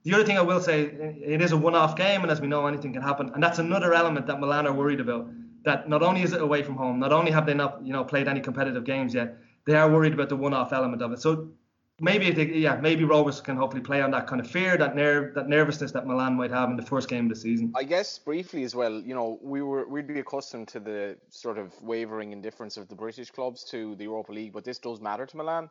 [0.04, 2.66] the other thing I will say, it is a one-off game, and as we know,
[2.66, 3.30] anything can happen.
[3.34, 5.30] And that's another element that Milan are worried about.
[5.64, 8.02] That not only is it away from home, not only have they not you know
[8.02, 11.20] played any competitive games yet, they are worried about the one-off element of it.
[11.20, 11.52] So
[12.00, 15.34] maybe they, yeah, maybe Rovers can hopefully play on that kind of fear, that nerve,
[15.34, 17.72] that nervousness that Milan might have in the first game of the season.
[17.76, 21.58] I guess briefly as well, you know, we were we'd be accustomed to the sort
[21.58, 25.26] of wavering indifference of the British clubs to the Europa League, but this does matter
[25.26, 25.70] to Milan.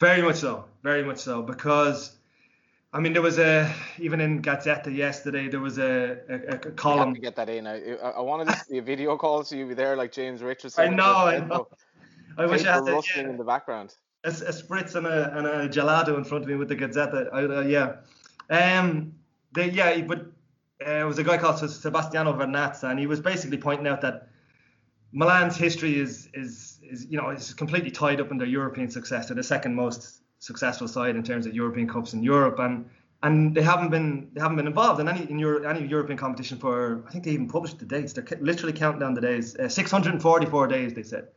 [0.00, 2.16] Very much so, very much so, because.
[2.94, 5.48] I mean, there was a even in Gazzetta yesterday.
[5.48, 7.12] There was a, a, a column.
[7.12, 7.66] to get that in.
[7.66, 10.84] I, I wanted to see a video call, so you'd be there like James Richardson.
[10.84, 11.68] I know, I know.
[12.38, 13.04] I wish I had that.
[13.16, 13.28] Yeah.
[13.28, 16.56] in the background a, a spritz and a, and a gelato in front of me
[16.56, 17.32] with the Gazzetta.
[17.32, 17.96] Uh, yeah.
[18.50, 19.14] Um,
[19.52, 20.26] they, yeah, but
[20.84, 24.28] uh, it was a guy called Sebastiano Vernazza, and he was basically pointing out that
[25.12, 29.28] Milan's history is is is you know is completely tied up in their European success.
[29.28, 32.88] They're the second most successful side in terms of European cups in Europe, and
[33.22, 36.58] and they haven't been they haven't been involved in any in Euro, any European competition
[36.58, 38.12] for I think they even published the dates.
[38.12, 39.56] They're literally counting down the days.
[39.56, 41.28] Uh, 644 days they said,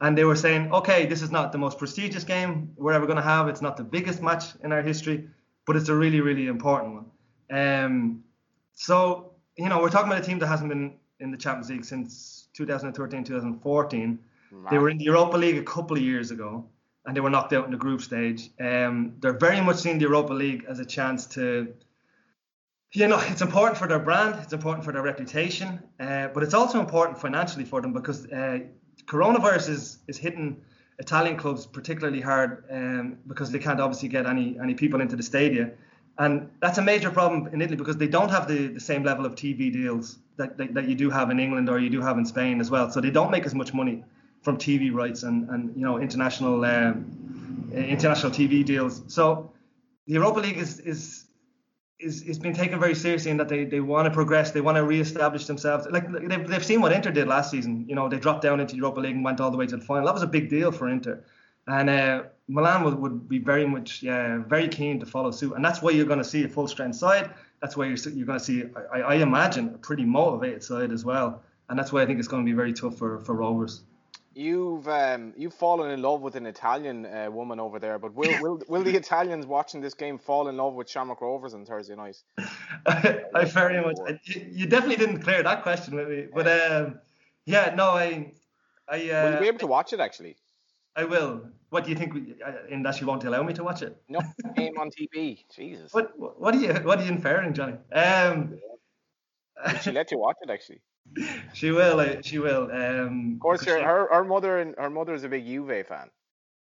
[0.00, 3.22] and they were saying, okay, this is not the most prestigious game we're ever going
[3.24, 3.48] to have.
[3.48, 5.28] It's not the biggest match in our history,
[5.66, 7.06] but it's a really really important one.
[7.60, 8.24] Um,
[8.74, 11.84] so you know we're talking about a team that hasn't been in the Champions League
[11.84, 14.18] since 2013 2014.
[14.68, 16.68] They were in the Europa League a couple of years ago
[17.10, 18.50] and they were knocked out in the group stage.
[18.60, 21.74] Um, they're very much seeing the Europa League as a chance to,
[22.92, 26.54] you know, it's important for their brand, it's important for their reputation, uh, but it's
[26.54, 28.60] also important financially for them because uh,
[29.06, 30.62] coronavirus is is hitting
[31.00, 35.24] Italian clubs particularly hard um, because they can't obviously get any any people into the
[35.24, 35.72] stadia.
[36.16, 39.26] And that's a major problem in Italy because they don't have the, the same level
[39.26, 42.18] of TV deals that, that, that you do have in England or you do have
[42.18, 42.88] in Spain as well.
[42.92, 44.04] So they don't make as much money
[44.42, 49.02] from TV rights and, and you know international um, international TV deals.
[49.08, 49.52] So
[50.06, 51.26] the Europa League is is
[51.98, 54.76] is, is being taken very seriously in that they, they want to progress, they want
[54.76, 55.86] to re-establish themselves.
[55.90, 57.84] Like they've, they've seen what Inter did last season.
[57.88, 59.84] You know, they dropped down into Europa League and went all the way to the
[59.84, 60.06] final.
[60.06, 61.22] That was a big deal for Inter,
[61.66, 65.54] and uh, Milan would, would be very much yeah very keen to follow suit.
[65.54, 67.30] And that's why you're going to see a full strength side.
[67.60, 71.04] That's why you're you're going to see I, I imagine a pretty motivated side as
[71.04, 71.42] well.
[71.68, 73.82] And that's why I think it's going to be very tough for for Rovers.
[74.32, 78.40] You've um, you've fallen in love with an Italian uh, woman over there, but will
[78.40, 81.96] will will the Italians watching this game fall in love with Shamrock Rovers on Thursday
[81.96, 82.16] night?
[82.86, 83.96] I, I very much.
[84.06, 87.00] I, you definitely didn't clear that question with me, but um,
[87.44, 88.32] yeah, no, I,
[88.88, 89.10] I.
[89.10, 90.36] Uh, will you be able to watch it actually?
[90.94, 91.48] I will.
[91.70, 92.14] What do you think?
[92.46, 94.00] Uh, in that she won't allow me to watch it?
[94.08, 94.20] No,
[94.54, 95.44] game on TV.
[95.52, 95.92] Jesus.
[95.92, 97.78] What What are you What are you inferring, Johnny?
[97.92, 98.60] Um.
[99.82, 100.82] she let you watch it actually?
[101.54, 102.22] she will.
[102.22, 102.70] She will.
[102.70, 106.10] Um, of course, she, her her mother and her mother is a big Juve fan.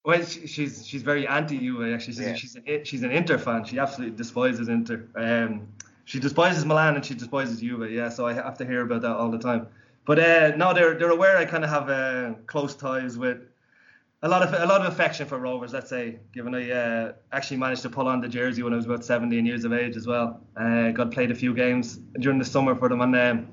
[0.05, 2.13] Well, she, she's she's very anti Juve actually.
[2.13, 2.35] She's yeah.
[2.35, 3.65] she's an, she's an Inter fan.
[3.65, 5.07] She absolutely despises Inter.
[5.15, 5.67] Um,
[6.05, 7.91] she despises Milan and she despises Juve.
[7.91, 9.67] Yeah, so I have to hear about that all the time.
[10.05, 13.39] But uh, no, they're they're aware I kind of have uh, close ties with
[14.23, 15.73] a lot of a lot of affection for Rovers.
[15.73, 18.85] Let's say, given I uh, actually managed to pull on the jersey when I was
[18.85, 20.39] about 17 years of age as well.
[20.55, 23.15] Uh, got played a few games during the summer for them and.
[23.15, 23.47] Um,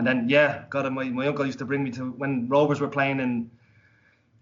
[0.00, 2.88] and then yeah, God, my, my uncle used to bring me to when Rovers were
[2.88, 3.50] playing in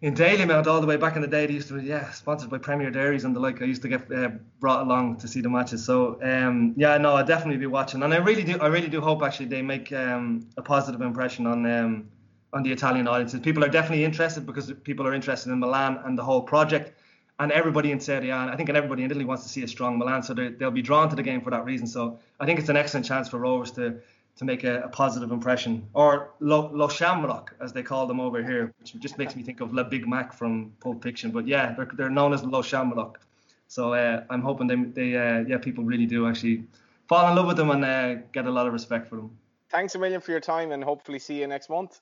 [0.00, 1.46] in Dalymount all the way back in the day.
[1.46, 3.61] They used to be yeah sponsored by Premier Dairies and the like.
[3.61, 4.30] I used to get uh,
[4.61, 5.84] brought along to see the matches.
[5.84, 8.56] So um, yeah, no, I'd definitely be watching, and I really do.
[8.61, 12.09] I really do hope actually they make um, a positive impression on um,
[12.52, 13.40] on the Italian audiences.
[13.40, 16.92] People are definitely interested because people are interested in Milan and the whole project.
[17.40, 19.68] And everybody in Serie A, and I think everybody in Italy wants to see a
[19.68, 21.86] strong Milan, so they'll be drawn to the game for that reason.
[21.86, 24.00] So I think it's an excellent chance for Rovers to
[24.39, 28.43] to make a, a positive impression, or Lo, Lo Shamrock as they call them over
[28.43, 31.30] here, which just makes me think of La Big Mac from Pulp Fiction.
[31.30, 33.20] But yeah, they're, they're known as Lo Shamrock.
[33.66, 36.64] So uh, I'm hoping they, they uh, yeah, people really do actually
[37.09, 39.36] fall in love with them and uh, get a lot of respect for them.
[39.70, 42.01] Thanks a million for your time, and hopefully see you next month.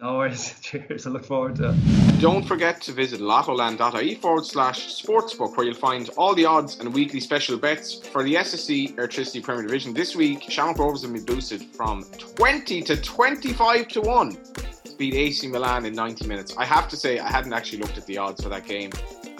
[0.00, 0.54] No worries.
[0.62, 1.06] Cheers.
[1.08, 2.20] I look forward to it.
[2.20, 6.94] Don't forget to visit lottoland.ie forward slash sportsbook where you'll find all the odds and
[6.94, 9.92] weekly special bets for the SSE Airtricity Premier Division.
[9.92, 14.30] This week, Shamrock Rovers have been boosted from 20 to 25 to 1
[14.84, 16.54] to beat AC Milan in 90 minutes.
[16.56, 18.90] I have to say, I hadn't actually looked at the odds for that game.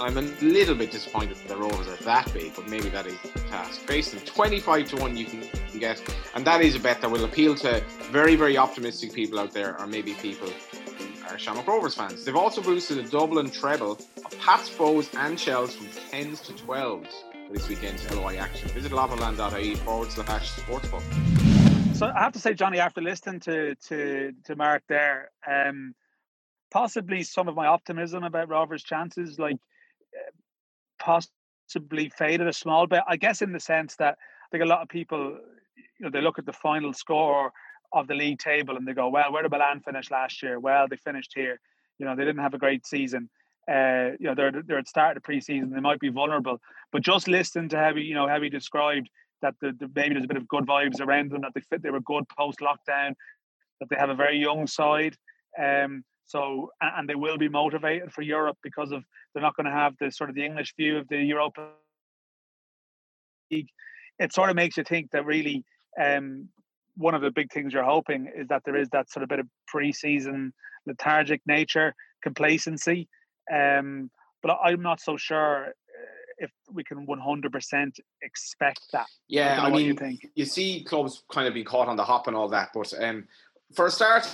[0.01, 3.21] I'm a little bit disappointed that the Rovers are that big, but maybe that is
[3.21, 3.85] the task.
[3.85, 5.43] Based on 25 to 1, you can
[5.77, 6.01] get,
[6.37, 7.83] and that is a bet that will appeal to
[8.13, 12.25] very, very optimistic people out there, or maybe people who are Shamrock Rovers fans.
[12.25, 13.93] They've also boosted a Dublin treble
[14.25, 17.09] of Pats, Bohs, and Shels from 10s to 12s
[17.49, 18.69] for this weekend's LOI action.
[18.69, 21.97] Visit lottoland.ie forward slash sportsbook.
[21.97, 25.97] So I have to say, Johnny, after listening to to to Mark there, um,
[26.71, 29.57] possibly some of my optimism about Rovers' chances, like
[30.99, 33.03] possibly faded a small bit.
[33.07, 35.39] I guess in the sense that I think a lot of people,
[35.77, 37.53] you know, they look at the final score
[37.93, 40.61] of the league table and they go, well, where did Milan finish last year?
[40.61, 41.61] Well, they finished here.
[41.99, 43.29] You know, they didn't have a great season.
[43.71, 45.75] Uh, you know, they're they're at the start of the preseason.
[45.75, 46.59] They might be vulnerable,
[46.91, 49.11] but just listening to how he, you know, how he described
[49.43, 51.83] that the, the maybe there's a bit of good vibes around them, that they fit,
[51.83, 53.15] they were good post lockdown,
[53.81, 55.17] that they have a very young side.
[55.63, 59.03] Um, so and they will be motivated for Europe because of
[59.33, 61.71] they're not going to have the sort of the English view of the Europa
[63.51, 63.69] League.
[64.19, 65.65] It sort of makes you think that really
[66.01, 66.49] um,
[66.97, 69.39] one of the big things you're hoping is that there is that sort of bit
[69.39, 70.53] of pre-season
[70.87, 73.09] lethargic nature, complacency.
[73.53, 74.11] Um,
[74.43, 75.71] but I'm not so sure uh,
[76.39, 79.07] if we can 100% expect that.
[79.29, 82.27] Yeah, I, I mean, you, you, see clubs kind of being caught on the hop
[82.27, 83.27] and all that, but um,
[83.75, 84.29] for a start,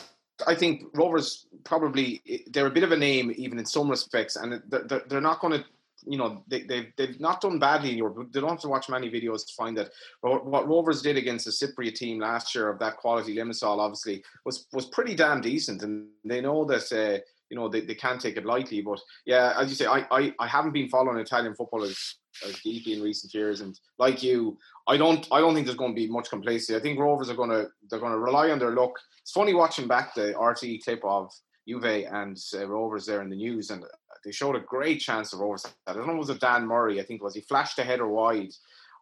[0.47, 4.61] I think Rovers probably they're a bit of a name even in some respects, and
[4.69, 5.65] they're, they're not going to
[6.07, 8.33] you know they, they've they've not done badly in Europe.
[8.33, 9.91] They don't have to watch many videos to find that.
[10.21, 14.67] What Rovers did against the Cypriot team last year of that quality, Limassol obviously was
[14.73, 16.93] was pretty damn decent, and they know that.
[16.93, 17.25] Uh,
[17.55, 20.35] you know they, they can't take it lightly, but yeah, as you say, I, I,
[20.41, 21.97] I haven't been following Italian football as,
[22.45, 25.93] as deeply in recent years, and like you, I don't I don't think there's going
[25.93, 26.75] to be much complacency.
[26.75, 28.91] I think Rovers are going to they're going to rely on their luck.
[29.23, 31.31] It's funny watching back the RT clip of
[31.69, 33.85] Juve and uh, Rovers there in the news, and
[34.25, 35.65] they showed a great chance of Rovers.
[35.87, 37.01] I don't know, was it Dan Murray?
[37.01, 38.53] I think was he flashed a header wide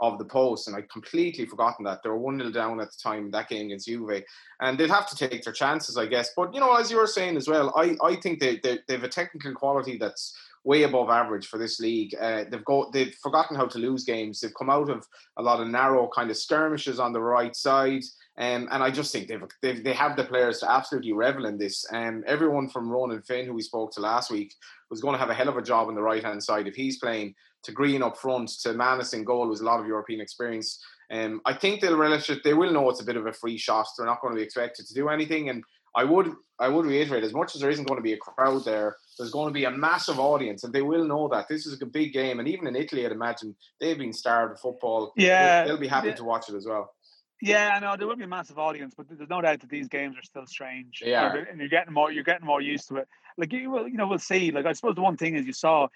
[0.02, 2.98] of the post, and I'd completely forgotten that they were one 0 down at the
[3.02, 4.22] time that game against Juve,
[4.60, 6.32] and they'd have to take their chances, I guess.
[6.36, 8.94] But you know, as you were saying as well, I, I think they, they they
[8.94, 12.14] have a technical quality that's way above average for this league.
[12.20, 14.40] Uh, they've got they've forgotten how to lose games.
[14.40, 18.02] They've come out of a lot of narrow kind of skirmishes on the right side.
[18.38, 21.58] Um, and I just think they've, they've they have the players to absolutely revel in
[21.58, 21.84] this.
[21.92, 24.54] Um, everyone from Ronan Finn, who we spoke to last week,
[24.90, 26.74] was going to have a hell of a job on the right hand side if
[26.74, 27.34] he's playing.
[27.64, 30.82] To Greene up front, to Mannus in goal, was a lot of European experience.
[31.10, 32.42] Um, I think they'll relish it.
[32.42, 33.86] They will know it's a bit of a free shot.
[33.96, 35.50] They're not going to be expected to do anything.
[35.50, 35.62] And
[35.94, 38.64] I would I would reiterate, as much as there isn't going to be a crowd
[38.64, 41.80] there, there's going to be a massive audience, and they will know that this is
[41.82, 42.38] a big game.
[42.38, 45.12] And even in Italy, I'd imagine they've been starved of football.
[45.16, 46.14] Yeah, they'll, they'll be happy yeah.
[46.14, 46.94] to watch it as well.
[47.42, 49.88] Yeah, I know there will be a massive audience, but there's no doubt that these
[49.88, 51.02] games are still strange.
[51.04, 53.08] Yeah, and you're getting more, you're getting more used to it.
[53.36, 54.52] Like you will, you know, we'll see.
[54.52, 55.88] Like I suppose the one thing is you saw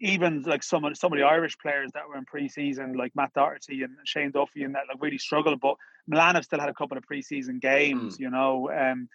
[0.00, 3.32] even like some of some of the Irish players that were in preseason, like Matt
[3.34, 5.60] Doherty and Shane Duffy, and that like really struggled.
[5.60, 5.76] But
[6.06, 8.20] Milan have still had a couple of preseason games, mm.
[8.20, 8.70] you know.
[8.70, 9.08] Um,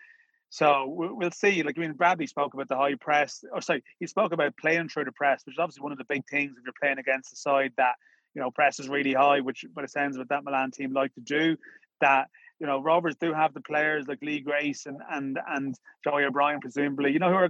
[0.49, 1.63] so we'll see.
[1.63, 4.89] Like I mean, Bradley spoke about the high press, or sorry, he spoke about playing
[4.89, 7.33] through the press, which is obviously one of the big things if you're playing against
[7.33, 7.95] a side that
[8.33, 10.93] you know press is really high, which by the sounds of it, that Milan team
[10.93, 11.57] like to do.
[12.01, 12.29] That
[12.59, 16.59] you know, Rovers do have the players like Lee Grace and and and Joey O'Brien,
[16.59, 17.49] presumably, you know, who are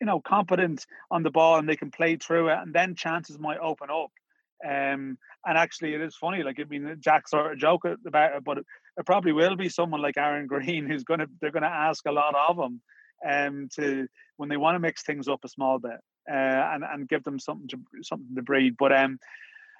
[0.00, 3.38] you know competent on the ball and they can play through it, and then chances
[3.38, 4.10] might open up.
[4.64, 6.42] Um, and actually, it is funny.
[6.42, 8.66] Like I mean, Jack sort of joke about it, but it,
[8.96, 12.34] it probably will be someone like Aaron Greene who's gonna they're gonna ask a lot
[12.34, 12.80] of him
[13.28, 14.06] um, to
[14.36, 17.38] when they want to mix things up a small bit uh, and and give them
[17.38, 18.76] something to something to breed.
[18.78, 19.18] But um,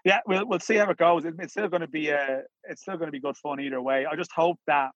[0.05, 1.25] yeah, we'll we'll see how it goes.
[1.25, 3.81] It, it's still going to be a it's still going to be good fun either
[3.81, 4.07] way.
[4.07, 4.91] I just hope that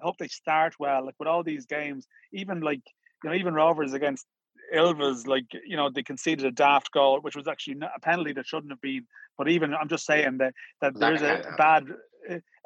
[0.00, 1.04] I hope they start well.
[1.04, 2.82] Like with all these games, even like
[3.22, 4.26] you know even Rovers against
[4.74, 8.46] Ilves, like you know, they conceded a daft goal, which was actually a penalty that
[8.46, 9.06] shouldn't have been.
[9.36, 11.86] But even I'm just saying that that there's a, bad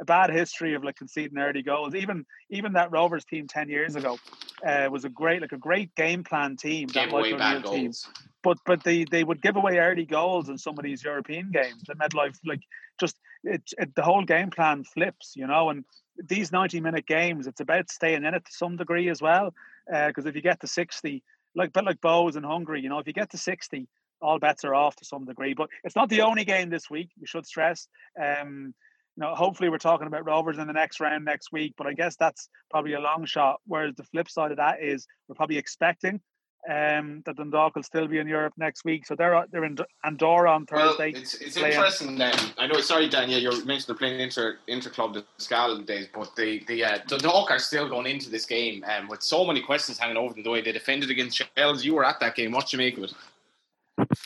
[0.01, 1.95] a bad history of like conceding early goals.
[1.95, 4.19] Even even that Rovers team ten years ago
[4.67, 6.89] uh, was a great like a great game plan team.
[6.89, 7.87] Gave that away bad team.
[7.87, 8.09] goals.
[8.43, 11.83] But but they they would give away early goals in some of these European games.
[11.87, 12.61] That MetLife like
[13.01, 15.85] just it, it the whole game plan flips, you know, and
[16.17, 19.53] these 90 minute games, it's about staying in it to some degree as well.
[19.87, 21.23] Because uh, if you get to 60,
[21.55, 23.89] like but like Bohs and Hungary, you know, if you get to 60,
[24.21, 25.55] all bets are off to some degree.
[25.55, 27.11] But it's not the only game this week.
[27.21, 27.89] We should stress.
[28.21, 28.75] Um,
[29.17, 31.93] you know, hopefully we're talking about Rovers in the next round next week, but I
[31.93, 33.61] guess that's probably a long shot.
[33.67, 36.21] Whereas the flip side of that is we're probably expecting
[36.69, 39.07] um, that Dundalk will still be in Europe next week.
[39.07, 41.13] So they're they're in Andorra on Thursday.
[41.13, 42.17] Well, it's, it's interesting.
[42.17, 42.81] Then I know.
[42.81, 46.85] Sorry, Daniel, you mentioned they're playing inter inter club the Scal days, but the the
[46.85, 50.35] uh, Dundalk are still going into this game um, with so many questions hanging over
[50.35, 50.43] them.
[50.43, 52.53] The way they defended against Shels, you were at that game.
[52.53, 53.13] What do you make of it?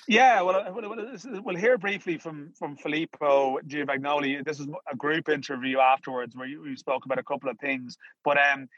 [0.07, 0.65] Yeah, well,
[1.45, 4.43] we'll hear briefly from from Filippo Giovagnoli.
[4.45, 7.99] This is a group interview afterwards where you, you spoke about a couple of things,
[8.25, 8.69] but um,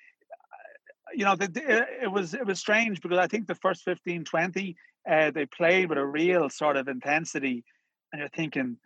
[1.15, 4.25] you know, the, the, it was it was strange because I think the first 15,
[4.25, 4.77] 20,
[5.11, 7.65] uh, they played with a real sort of intensity,
[8.13, 8.77] and you're thinking,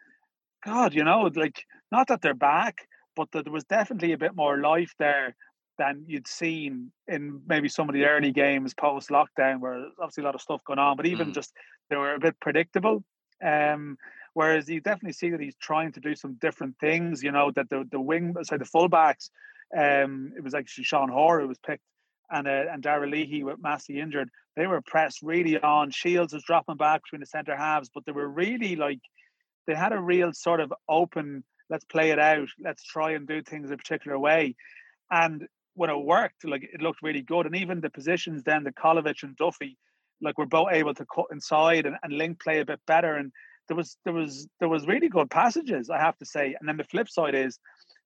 [0.65, 4.35] God, you know, like not that they're back, but that there was definitely a bit
[4.35, 5.37] more life there
[5.79, 10.27] than you'd seen in maybe some of the early games post lockdown, where obviously a
[10.27, 11.35] lot of stuff going on, but even mm.
[11.35, 11.53] just
[11.91, 13.05] they were a bit predictable.
[13.45, 13.99] Um,
[14.35, 17.23] whereas you definitely see that he's trying to do some different things.
[17.23, 19.31] You know that the the wing, sorry, the fullbacks.
[19.77, 21.83] Um, it was actually Sean Hoare who was picked
[22.35, 25.91] and uh, and Dara Leahy with Massey injured, they were pressed really on.
[25.91, 29.01] Shields was dropping back between the centre halves, but they were really like
[29.67, 33.43] they had a real sort of open, let's play it out, let's try and do
[33.43, 34.57] things a particular way.
[35.11, 37.47] And when it worked, like it looked really good.
[37.47, 39.79] And even the positions then the Kolovic and Duffy,
[40.21, 43.15] like were both able to cut inside and, and link play a bit better.
[43.17, 43.33] And
[43.69, 46.57] there was there was there was really good passages, I have to say.
[46.59, 47.59] And then the flip side is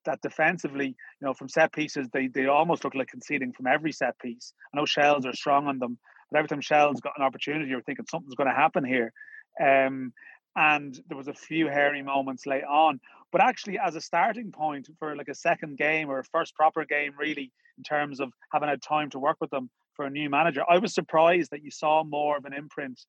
[0.05, 3.93] that defensively, you know, from set pieces, they they almost look like conceding from every
[3.93, 4.53] set piece.
[4.73, 5.99] I know Shels are strong on them,
[6.31, 9.13] but every time Shels got an opportunity, you're thinking something's going to happen here.
[9.61, 10.13] Um,
[10.57, 13.01] and there was a few hairy moments late on.
[13.31, 16.85] But actually, as a starting point for like a second game or a first proper
[16.85, 20.31] game, really, in terms of having had time to work with them for a new
[20.31, 23.01] manager, I was surprised that you saw more of an imprint.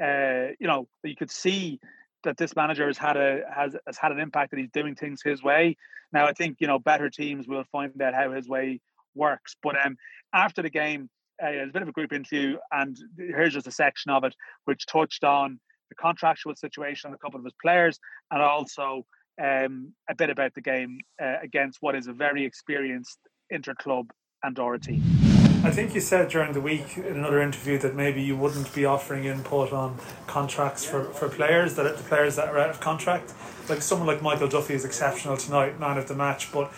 [0.00, 1.80] Uh, you know, that you could see
[2.24, 5.22] that this manager has had a has has had an impact that he's doing things
[5.22, 5.76] his way.
[6.12, 8.80] Now, I think you know better teams will find out how his way
[9.14, 9.56] works.
[9.62, 9.96] But um,
[10.32, 11.08] after the game,
[11.42, 14.86] uh, a bit of a group interview, and here's just a section of it which
[14.86, 17.98] touched on the contractual situation of a couple of his players,
[18.30, 19.04] and also
[19.42, 23.18] um, a bit about the game uh, against what is a very experienced
[23.52, 24.10] interclub
[24.44, 25.02] Andorra team.
[25.68, 28.86] I think you said during the week in another interview that maybe you wouldn't be
[28.86, 33.34] offering input on contracts for, for players, that the players that are out of contract.
[33.68, 36.72] Like someone like Michael Duffy is exceptional tonight, man of the match, but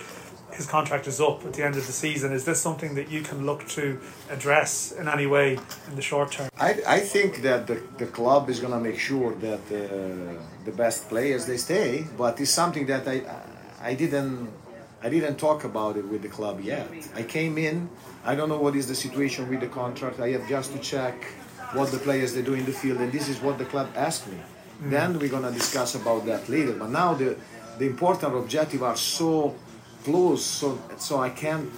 [0.53, 2.33] his contract is up at the end of the season.
[2.33, 5.57] Is this something that you can look to address in any way
[5.89, 6.49] in the short term?
[6.59, 10.35] I, I think that the, the club is going to make sure that uh,
[10.65, 13.23] the best players they stay, but it's something that I
[13.83, 14.51] I didn't
[15.03, 16.87] I didn't talk about it with the club yet.
[17.15, 17.89] I came in.
[18.25, 20.21] I don't know what is the situation with the contract.
[20.21, 21.25] I have just to check
[21.73, 24.27] what the players they do in the field, and this is what the club asked
[24.29, 24.39] me.
[24.83, 24.91] Mm.
[24.91, 26.73] Then we're gonna discuss about that later.
[26.73, 27.37] But now the
[27.79, 29.55] the important objective are so
[30.05, 31.71] close, so so I can't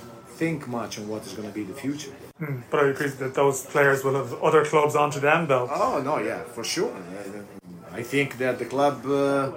[0.43, 2.12] think much on what is going to be the future.
[2.41, 5.68] Mm, but I agree that those players will have other clubs onto them, though.
[5.70, 6.93] Oh no, yeah, for sure.
[7.95, 9.53] I think that the club uh,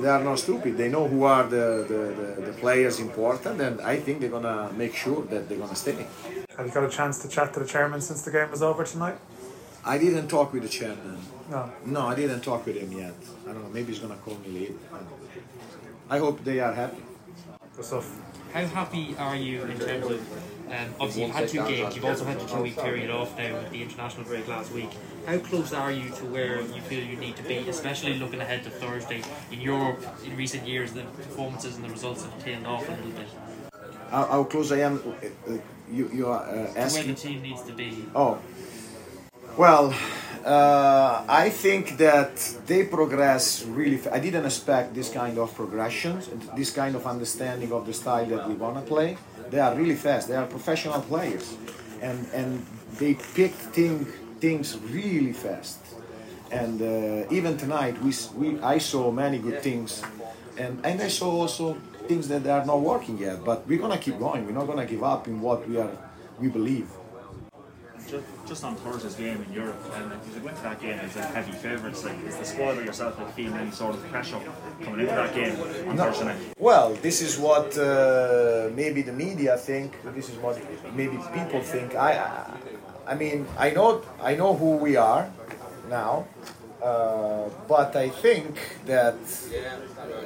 [0.00, 0.76] they are not stupid.
[0.76, 4.72] They know who are the, the, the, the, players important, and I think they're gonna
[4.72, 6.06] make sure that they're gonna stay.
[6.56, 8.84] Have you got a chance to chat to the chairman since the game was over
[8.84, 9.16] tonight?
[9.84, 11.18] I didn't talk with the chairman.
[11.50, 11.70] No.
[11.84, 13.14] No, I didn't talk with him yet.
[13.48, 13.70] I don't know.
[13.70, 14.74] Maybe he's gonna call me later.
[16.10, 17.02] I hope they are happy.
[18.52, 22.24] How happy are you in terms of um, obviously you've had two games, you've also
[22.24, 24.90] had the two week period off now with the international break last week.
[25.24, 28.64] How close are you to where you feel you need to be, especially looking ahead
[28.64, 29.22] to Thursday?
[29.52, 33.10] In Europe, in recent years, the performances and the results have tailed off a little
[33.10, 33.28] bit.
[34.10, 34.98] How, how close I am?
[34.98, 35.58] Uh,
[35.90, 37.06] you you are uh, asking.
[37.06, 38.04] Where the team needs to be.
[38.14, 38.38] Oh,
[39.56, 39.94] well,
[40.44, 42.36] uh, I think that
[42.66, 44.00] they progress really.
[44.10, 46.20] I didn't expect this kind of progression,
[46.56, 49.16] this kind of understanding of the style that we wanna play.
[49.50, 50.28] They are really fast.
[50.28, 51.56] They are professional players,
[52.00, 52.66] and and
[52.98, 54.06] they pick thing,
[54.40, 55.78] things really fast.
[56.50, 60.02] And uh, even tonight, we, we I saw many good things,
[60.58, 61.76] and and I saw also
[62.08, 63.44] things that are not working yet.
[63.44, 64.46] But we're gonna keep going.
[64.46, 65.90] We're not gonna give up in what we are
[66.38, 66.88] we believe
[68.08, 71.16] just, just on Thursday's game in Europe, um, if you went to that game as
[71.16, 71.94] a heavy favourite.
[72.04, 74.40] like is the squad or yourself like feeling any sort of pressure
[74.82, 75.54] coming into that game
[75.88, 76.04] on no.
[76.04, 76.36] Thursday night?
[76.58, 79.96] Well, this is what uh, maybe the media think.
[80.14, 80.58] This is what
[80.94, 81.94] maybe people think.
[81.94, 82.12] I,
[83.06, 85.30] I mean, I know, I know who we are
[85.88, 86.26] now.
[86.82, 89.16] Uh, but I think that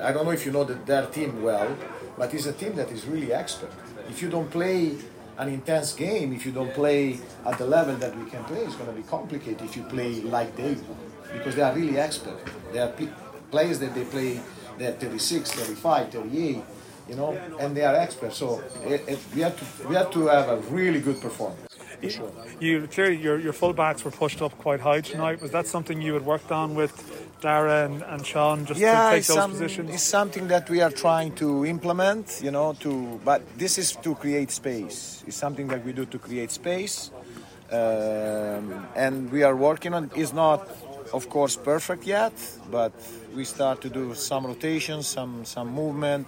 [0.03, 1.75] I don't know if you know the, their team well,
[2.19, 3.71] but it's a team that is really expert.
[4.09, 4.97] If you don't play
[5.41, 8.61] an intense game if you don't play at the level that we can play.
[8.61, 10.77] It's going to be complicated if you play like they
[11.33, 12.39] because they are really expert.
[12.73, 12.93] They are
[13.51, 14.41] players that they play
[14.81, 16.63] they're 36, 35, 38,
[17.09, 18.39] you know, and they are experts.
[18.39, 21.70] So it, it, we have to we have to have a really good performance.
[22.09, 22.33] Sure.
[22.61, 25.43] You clearly your your fullbacks were pushed up quite high tonight.
[25.43, 26.93] Was that something you had worked on with
[27.43, 29.95] Dara and, and Sean just yeah, to take those some, positions?
[29.95, 34.15] It's something that we are trying to implement, you know, to but this is to
[34.15, 35.23] create space.
[35.27, 37.11] It's something that we do to create space.
[37.71, 40.67] Um, and we are working on it's not
[41.13, 42.33] of course perfect yet,
[42.71, 42.93] but
[43.37, 46.27] we start to do some rotations, some some movement,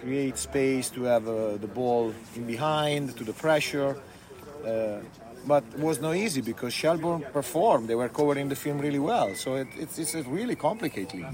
[0.00, 3.96] create space to have uh, the ball in behind, to the pressure.
[4.64, 5.00] Uh,
[5.46, 7.88] but it was not easy because Shelbourne performed.
[7.88, 11.24] They were covering the film really well, so it, it's it's really complicated.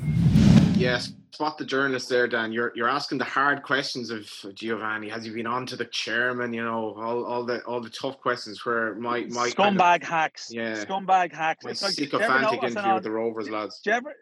[0.77, 2.53] Yes, spot the journalist there, Dan.
[2.53, 5.09] You're you're asking the hard questions of Giovanni.
[5.09, 6.53] Has he been on to the chairman?
[6.53, 10.09] You know, all, all the all the tough questions where my my scumbag kind of,
[10.09, 10.49] hacks.
[10.51, 11.65] Yeah, scumbag hacks.
[11.65, 13.81] My it's like, sycophantic interview with the Rovers lads.
[13.83, 14.15] Do you ever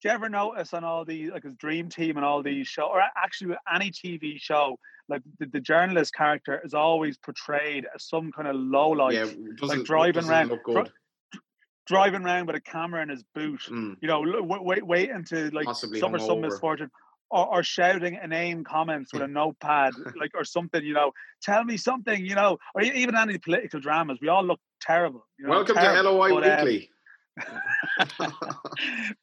[0.00, 2.86] do you ever notice on all these like his dream team and all these show
[2.86, 4.78] or actually any TV show
[5.08, 9.66] like the, the journalist character is always portrayed as some kind of low life, yeah,
[9.66, 10.84] like driving around, dri-
[11.86, 13.60] driving around with a camera in his boot.
[13.70, 13.96] Mm.
[14.00, 16.90] You know, wait, wait until like Possibly suffer some misfortune.
[17.30, 21.12] Or, or, shouting inane comments with a notepad, like or something, you know.
[21.42, 24.16] Tell me something, you know, or even any political dramas.
[24.22, 25.26] We all look terrible.
[25.38, 26.90] You know, Welcome terrible, to LOI but, um, Weekly.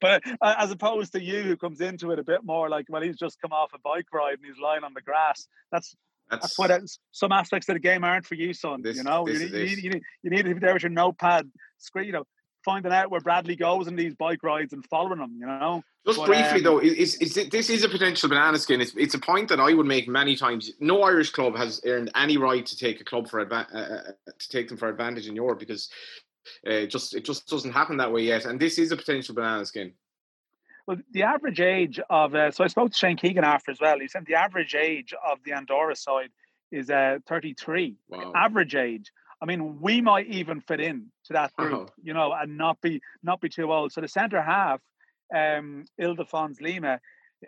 [0.00, 3.02] but uh, as opposed to you, who comes into it a bit more like, well,
[3.02, 5.48] he's just come off a bike ride and he's lying on the grass.
[5.72, 5.94] That's
[6.30, 8.82] that's, that's what it, some aspects of the game aren't for you, son.
[8.82, 10.82] This, you know, you need, you, need, you, need, you need to be there with
[10.82, 11.48] your notepad
[11.78, 12.06] screen.
[12.06, 12.24] You know,
[12.64, 15.36] finding out where Bradley goes in these bike rides and following him.
[15.38, 15.82] You know.
[16.04, 18.80] Just but, briefly um, though, is, is, is this is a potential banana skin?
[18.80, 20.70] It's, it's a point that I would make many times.
[20.78, 24.02] No Irish club has earned any right to take a club for adva- uh, uh,
[24.28, 25.88] uh to take them for advantage in Europe because
[26.66, 28.44] uh, just it just doesn't happen that way yet.
[28.44, 29.92] And this is a potential banana skin.
[30.86, 33.98] Well, the average age of uh, so I spoke to Shane Keegan after as well.
[33.98, 36.30] He said the average age of the Andorra side
[36.70, 37.96] is uh, 33.
[38.08, 38.32] Wow.
[38.34, 39.12] Average age.
[39.42, 41.88] I mean, we might even fit in to that group, wow.
[42.02, 43.92] you know, and not be not be too old.
[43.92, 44.80] So the centre half,
[45.34, 47.00] um, Ildefons Lima,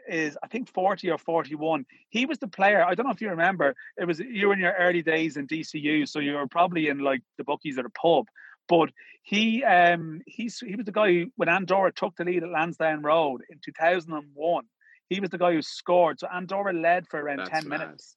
[0.09, 1.87] is I think 40 or 41.
[2.11, 2.85] He was the player.
[2.85, 3.75] I don't know if you remember.
[3.97, 6.99] It was you were in your early days in DCU, so you were probably in
[6.99, 8.27] like the bookies at a pub.
[8.69, 8.91] But
[9.23, 13.03] he um he's he was the guy who, when Andorra took the lead at Lansdowne
[13.03, 14.65] Road in 2001.
[15.09, 16.21] He was the guy who scored.
[16.21, 17.81] So Andorra led for around That's 10 mad.
[17.81, 18.15] minutes.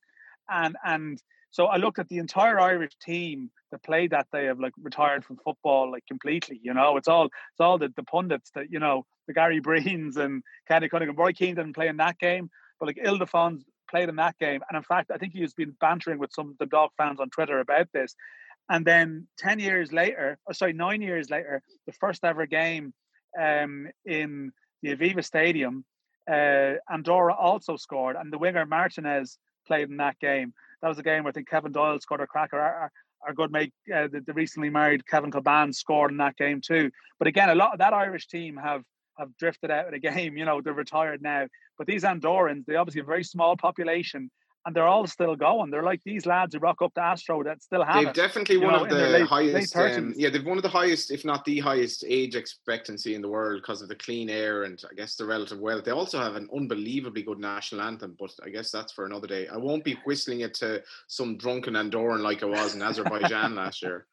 [0.50, 1.22] And and
[1.52, 5.26] so I looked at the entire Irish team that played that day have like retired
[5.26, 6.60] from football like completely.
[6.62, 10.18] You know, it's all it's all the, the pundits that you know the Gary Breens
[10.18, 11.16] and Kenny Cunningham.
[11.16, 12.50] Roy Keane didn't play in that game,
[12.80, 14.62] but like Ildefons played in that game.
[14.70, 17.30] And in fact, I think he's been bantering with some of the dog fans on
[17.30, 18.16] Twitter about this.
[18.72, 22.94] And then 10 years later, or sorry, nine years later, the first ever game
[23.38, 25.84] um, in the Aviva Stadium,
[26.32, 30.54] uh, Andorra also scored, and the winger Martinez played in that game.
[30.82, 32.58] That was a game where I think Kevin Doyle scored a cracker.
[32.58, 32.90] Our,
[33.28, 36.92] our good mate, uh, the, the, recently married Kevin Kilbane, scored in that game too.
[37.20, 38.84] But again, a lot of that Irish team have
[39.18, 40.38] have drifted out of the game.
[40.38, 41.48] You know, they're retired now.
[41.78, 44.32] But these Andorrans, they obviously have a very small population
[44.66, 45.72] and they're all still going.
[45.72, 47.96] They're like these lads who rock up to Astro that still have.
[47.96, 49.76] They've it, definitely one know, of the late, highest.
[49.76, 53.22] Late um, yeah, they've one of the highest, if not the highest, age expectancy in
[53.22, 55.86] the world because of the clean air and I guess the relative wealth.
[55.86, 59.48] They also have an unbelievably good national anthem, but I guess that's for another day.
[59.48, 63.82] I won't be whistling it to some drunken Andorran like I was in Azerbaijan last
[63.82, 64.06] year.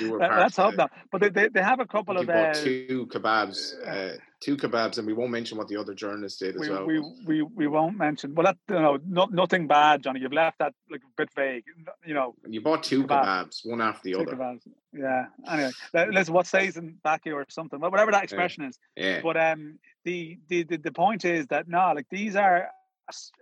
[0.00, 0.90] Let's hope not.
[1.10, 5.06] But they, they, they have a couple of uh, two kebabs, uh, two kebabs, and
[5.06, 6.86] we won't mention what the other journalists did as we, well.
[6.86, 8.34] We, we we won't mention.
[8.34, 10.20] Well, that you know, no, nothing bad, Johnny.
[10.20, 11.64] You've left that like a bit vague.
[12.06, 14.36] You know, you bought two kebabs, kebabs one after the other.
[14.36, 14.60] Kebabs.
[14.92, 15.26] Yeah.
[15.50, 15.70] Anyway,
[16.12, 18.68] listen, what stays in back here or something, whatever that expression yeah.
[18.68, 18.78] is.
[18.96, 19.20] Yeah.
[19.22, 22.68] But um, the, the the the point is that no, like these are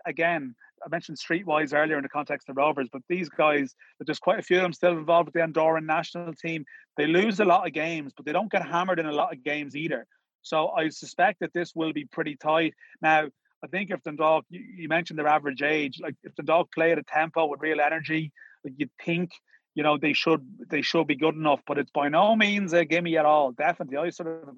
[0.06, 0.54] again
[0.84, 4.42] I mentioned Streetwise earlier in the context of Rovers, but these guys, there's quite a
[4.42, 6.64] few of them still involved with the Andorran national team.
[6.96, 9.42] They lose a lot of games, but they don't get hammered in a lot of
[9.42, 10.06] games either.
[10.42, 12.74] So I suspect that this will be pretty tight.
[13.00, 13.28] Now,
[13.64, 16.98] I think if Dundalk, you, you mentioned their average age, like if Dundalk play at
[16.98, 18.32] a tempo with real energy,
[18.64, 19.30] like you'd think,
[19.74, 21.60] you know, they should they should be good enough.
[21.66, 23.52] But it's by no means a gimme at all.
[23.52, 24.56] Definitely, I sort of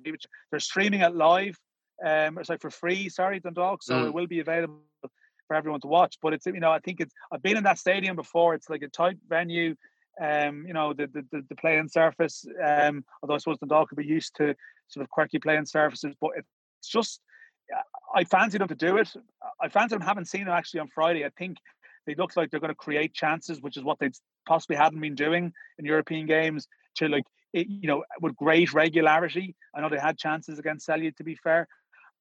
[0.50, 1.56] they're streaming it live.
[2.04, 3.08] Um, it's like for free.
[3.08, 4.06] Sorry, Dundalk, so mm.
[4.06, 4.80] it will be available
[5.46, 6.18] for everyone to watch.
[6.22, 8.54] But it's you know I think it's I've been in that stadium before.
[8.54, 9.76] It's like a tight venue.
[10.20, 12.44] Um, you know the the, the playing surface.
[12.64, 14.54] Um, although I suppose the dog could be used to
[14.88, 17.20] sort of quirky playing surfaces, but it's just
[18.14, 19.10] I fancy them to do it.
[19.60, 20.02] I fancy them.
[20.02, 21.24] Haven't seen them actually on Friday.
[21.24, 21.58] I think
[22.06, 24.10] they look like they're going to create chances, which is what they
[24.46, 26.68] possibly hadn't been doing in European games.
[26.96, 29.56] To like it, you know with great regularity.
[29.74, 31.66] I know they had chances against Celje, to be fair,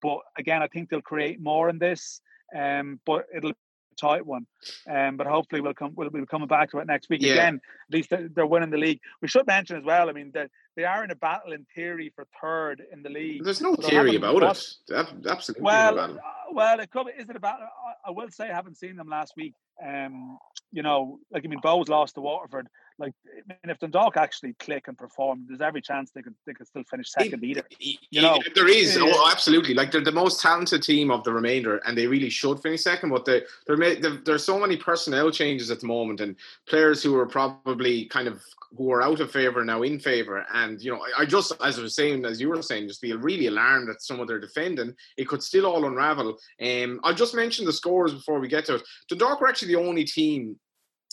[0.01, 2.21] but again, I think they'll create more in this.
[2.55, 3.57] Um, but it'll be
[3.93, 4.45] a tight one.
[4.89, 7.33] Um, but hopefully we'll come we'll, we'll come back to it next week yeah.
[7.33, 7.61] again.
[7.89, 8.99] At least they're winning the league.
[9.21, 10.09] We should mention as well.
[10.09, 13.43] I mean, that they are in a battle in theory for third in the league.
[13.43, 15.07] There's no so theory about it.
[15.27, 15.63] Absolutely.
[15.63, 16.13] Well, uh,
[16.51, 17.07] well, it could.
[17.17, 17.59] Is it about?
[18.05, 19.53] I will say I haven't seen them last week.
[19.83, 20.37] Um,
[20.71, 22.67] you know, like I mean, Bohs lost to Waterford
[22.99, 26.53] like I mean, if Dundalk actually click and perform, there's every chance they could they
[26.53, 27.63] could still finish second either.
[27.79, 29.03] You know, there is yeah.
[29.05, 32.61] oh, absolutely like they're the most talented team of the remainder, and they really should
[32.61, 33.09] finish second.
[33.09, 36.35] But they they there's so many personnel changes at the moment, and
[36.67, 38.43] players who are probably kind of
[38.77, 40.45] who are out of favour now in favour.
[40.53, 43.17] And you know, I, just as I was saying, as you were saying, just feel
[43.19, 44.93] really alarmed at some of their defending.
[45.17, 46.37] It could still all unravel.
[46.61, 48.83] Um, I'll just mention the scores before we get to it.
[49.09, 50.55] Dundalk were actually the only team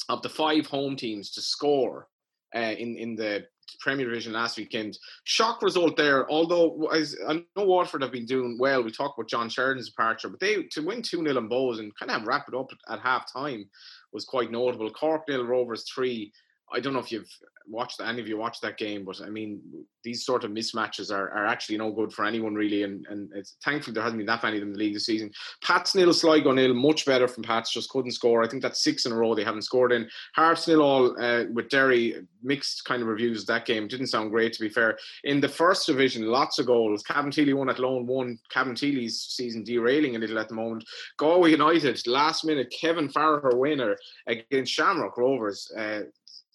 [0.09, 2.09] of the five home teams to score
[2.55, 3.47] uh, in in the
[3.81, 4.99] Premier Division last weekend.
[5.25, 6.31] Shock result there.
[6.31, 8.83] Although as I know Waterford have been doing well.
[8.83, 11.95] We talked about John Sheridan's departure, but they to win two 0 in Bohs and
[11.97, 13.69] kind of wrap it up at half time
[14.13, 14.91] was quite notable.
[14.91, 16.33] Cork nil, Rovers three.
[16.73, 17.31] I don't know if you've
[17.71, 19.61] watched any of you watched that game, but I mean
[20.03, 23.57] these sort of mismatches are, are actually no good for anyone really, and and it's
[23.65, 25.31] thankfully there hasn't been that many of them in the league this season.
[25.63, 28.43] Pats nil, Sligo nil, much better from Pats, just couldn't score.
[28.43, 30.09] I think that's six in a row they haven't scored in.
[30.35, 33.89] Harps nil all uh, with Derry, mixed kind of reviews that game.
[33.89, 34.99] Didn't sound great to be fair.
[35.25, 37.03] In the first division, lots of goals.
[37.03, 38.39] Cabinteely won at lone one.
[38.55, 40.85] Cabinteely's season derailing a little at the moment.
[41.19, 45.71] Galway United, last minute Kevin Farrer winner against Shamrock Rovers.
[45.77, 46.03] Uh,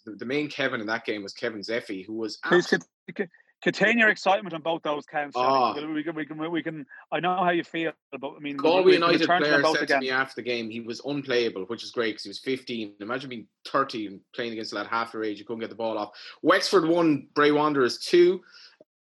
[0.05, 2.37] the, the main Kevin in that game was Kevin Zefi, who was.
[2.37, 3.29] Can,
[3.65, 5.35] contain your excitement on both those counts.
[5.35, 5.73] Oh.
[5.73, 6.85] We, can, we can, we can.
[7.11, 9.83] I know how you feel, but I mean, Galway we, United to player them said
[9.83, 10.01] again.
[10.01, 12.93] to me after the game he was unplayable, which is great because he was 15.
[12.99, 15.97] Imagine being 30 and playing against that half your age, you couldn't get the ball
[15.97, 16.11] off.
[16.43, 18.41] Wexford won, Bray Wanderers two,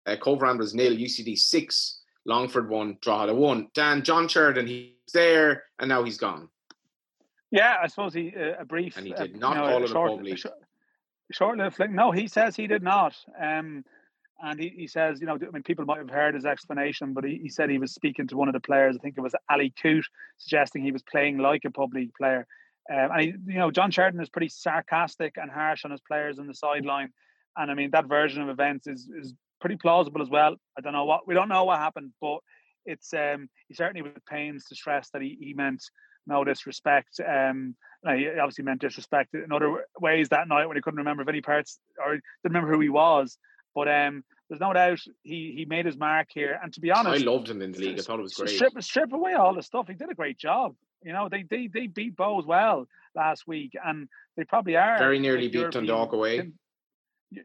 [0.06, 3.70] uh, Cobh Ramblers nil, UCD six, Longford one, Drogheda one.
[3.74, 6.50] Dan John Sheridan, he's there and now he's gone.
[7.52, 8.98] Yeah, I suppose he uh, a brief.
[8.98, 10.54] And he uh, did not you know, call a it a short, short,
[11.32, 11.96] short-lived fling.
[11.96, 13.16] No, he says he did not.
[13.42, 13.84] Um,
[14.42, 17.24] and he, he says, you know, I mean, people might have heard his explanation, but
[17.24, 18.96] he, he said he was speaking to one of the players.
[18.98, 20.06] I think it was Ali Coote,
[20.38, 22.46] suggesting he was playing like a pub league player.
[22.92, 26.40] Um, and he, you know, John Sheridan is pretty sarcastic and harsh on his players
[26.40, 27.14] on the sideline.
[27.56, 30.58] And I mean, that version of events is is pretty plausible as well.
[30.78, 32.40] I don't know what we don't know what happened, but
[32.86, 35.82] it's um he certainly with pains to stress that he, he meant
[36.28, 37.20] no disrespect.
[37.20, 41.22] Um, no, he obviously meant disrespect in other ways that night when he couldn't remember
[41.22, 43.38] of any parts or didn't remember who he was.
[43.76, 46.60] But um, there's no doubt he he made his mark here.
[46.62, 48.00] And to be honest, I loved him in the league.
[48.00, 48.50] I thought it was great.
[48.50, 49.88] Strip strip away all the stuff.
[49.88, 50.76] He did a great job.
[51.04, 55.20] You know, they they they beat Bohs well last week, and they probably are Very
[55.20, 56.52] nearly beat European Dundalk away.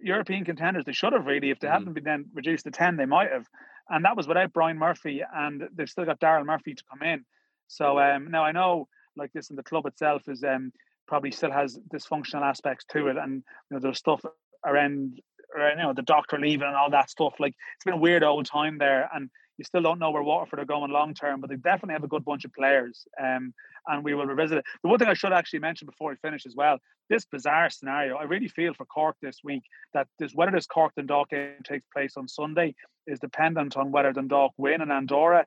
[0.03, 0.85] European contenders.
[0.85, 1.73] They should have really, if they Mhm.
[1.73, 3.47] hadn't been then reduced to ten, they might have.
[3.89, 7.25] And that was without Brian Murphy, and they've still got Daryl Murphy to come in.
[7.69, 10.73] So um, now I know, like this, in the club itself is um,
[11.07, 14.25] probably still has dysfunctional aspects to it, and you know there's stuff
[14.67, 15.21] around,
[15.57, 17.35] around you know the doctor leaving and all that stuff.
[17.39, 20.61] Like it's been a weird old time there, and you still don't know where Waterford
[20.61, 23.07] are going long term, but they definitely have a good bunch of players.
[23.21, 23.53] Um,
[23.89, 24.65] and we will revisit it.
[24.83, 26.79] The one thing I should actually mention before we finish as well,
[27.09, 29.63] this bizarre scenario, I really feel for Cork this week
[29.95, 32.75] that this whether this Cork Dundalk game takes place on Sunday
[33.07, 35.45] is dependent on whether Dundalk win in Andorra.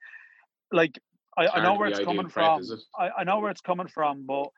[0.71, 0.99] Like
[1.37, 2.63] I, I know where it's coming prep, from.
[2.63, 2.79] it?
[2.97, 4.49] I, I know where it's coming from, but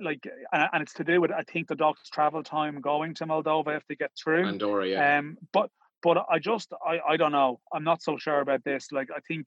[0.00, 3.26] like and, and it's to do with I think the Dundalk's travel time going to
[3.26, 4.46] Moldova if they get through.
[4.46, 5.18] Andorra, yeah.
[5.18, 5.70] Um, but
[6.02, 7.60] but I just I, I don't know.
[7.72, 8.88] I'm not so sure about this.
[8.92, 9.46] Like I think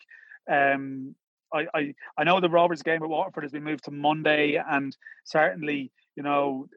[0.51, 1.15] um
[1.53, 4.95] I, I I know the Rovers game at Waterford has been moved to Monday and
[5.23, 6.67] certainly, you know,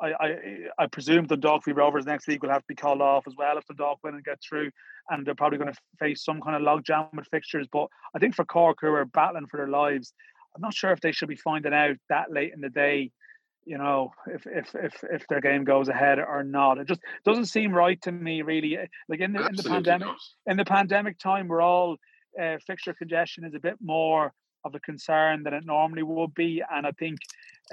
[0.00, 0.36] I, I
[0.78, 3.34] I presume the Dog v Rovers next week will have to be called off as
[3.36, 4.70] well if the Dog win and get through,
[5.10, 7.68] and they're probably going to face some kind of logjam with fixtures.
[7.70, 10.12] But I think for Cork, who are battling for their lives,
[10.54, 13.10] I'm not sure if they should be finding out that late in the day,
[13.64, 16.78] you know, if if if if their game goes ahead or not.
[16.78, 18.78] It just doesn't seem right to me, really.
[19.08, 20.16] Like in the in the pandemic, not.
[20.46, 21.96] in the pandemic time, we're all
[22.40, 24.32] uh, fixture congestion is a bit more
[24.64, 27.18] of a concern than it normally would be, and I think,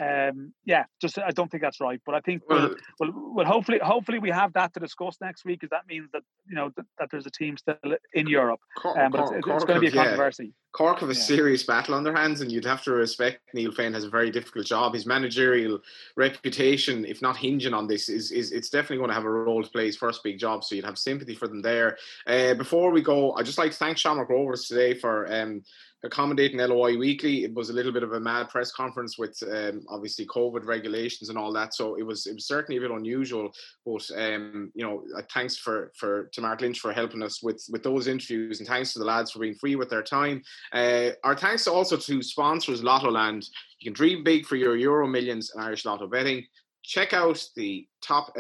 [0.02, 2.02] um, yeah, just I don't think that's right.
[2.06, 5.46] But I think we'll, Well, well, well, hopefully, hopefully we have that to discuss next
[5.46, 7.76] week, because that means that you know that, that there's a team still
[8.14, 10.04] in Europe, Cork, um, but it's, Cork- it's going to be a have- yeah.
[10.12, 10.54] controversy.
[10.74, 11.20] Cork have a Yeah.
[11.20, 14.32] serious battle on their hands, and you'd have to respect Neale Fenn has a very
[14.32, 14.94] difficult job.
[14.94, 15.80] His managerial
[16.16, 19.62] reputation, if not hinging on this, is, is it's definitely going to have a role
[19.62, 19.86] to play.
[19.88, 21.98] His first big job, so you'd have sympathy for them there.
[22.26, 25.62] Uh, before we go, I'd just like to thank Shamrock Rovers today for um,
[26.04, 27.44] accommodating LOI Weekly.
[27.44, 31.30] It was a little bit of a mad press conference with um, obviously COVID regulations
[31.30, 33.52] and all that, so it was it was certainly a bit unusual.
[33.86, 37.64] But um, you know, uh, thanks for for to Mark Lynch for helping us with
[37.70, 40.42] with those interviews, and thanks to the lads for being free with their time.
[40.74, 43.46] Uh, our thanks also to sponsors Lottoland.
[43.80, 46.46] You can dream big for your Euro Millions and Irish Lotto betting.
[46.84, 48.36] Check out the top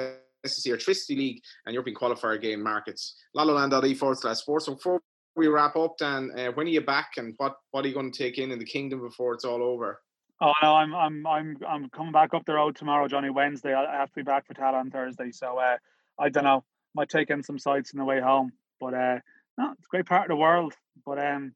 [0.45, 3.15] SSE Airtricity League and European Qualifier game markets.
[3.35, 4.65] Lottoland.e forward slash sports.
[4.65, 5.01] So before
[5.35, 8.11] we wrap up, Dan, uh, when are you back and what, what are you going
[8.11, 10.01] to take in in the kingdom before it's all over?
[10.43, 13.29] Oh no, I'm I'm I'm I'm coming back up the road tomorrow, Johnny.
[13.29, 15.31] Wednesday, I have to be back for Tallaght on Thursday.
[15.31, 15.77] So uh,
[16.17, 16.63] I don't know.
[16.95, 19.19] Might take in some sights on the way home, but uh,
[19.59, 20.73] no, it's a great part of the world.
[21.05, 21.53] But um,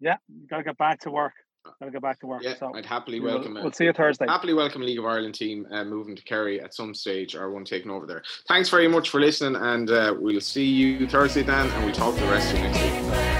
[0.00, 0.16] yeah,
[0.50, 1.34] gotta get back to work.
[1.80, 2.42] Gotta go back to work.
[2.42, 3.54] Yeah, so I'd happily we will- welcome.
[3.54, 4.26] We'll see you Thursday.
[4.26, 7.64] Happily welcome League of Ireland team uh, moving to Kerry at some stage or one
[7.64, 8.22] taking over there.
[8.48, 12.14] Thanks very much for listening, and uh, we'll see you Thursday, Dan, and we'll talk
[12.14, 12.92] to the rest of you next week.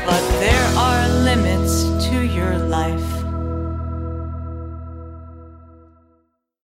[0.07, 1.85] But there are limits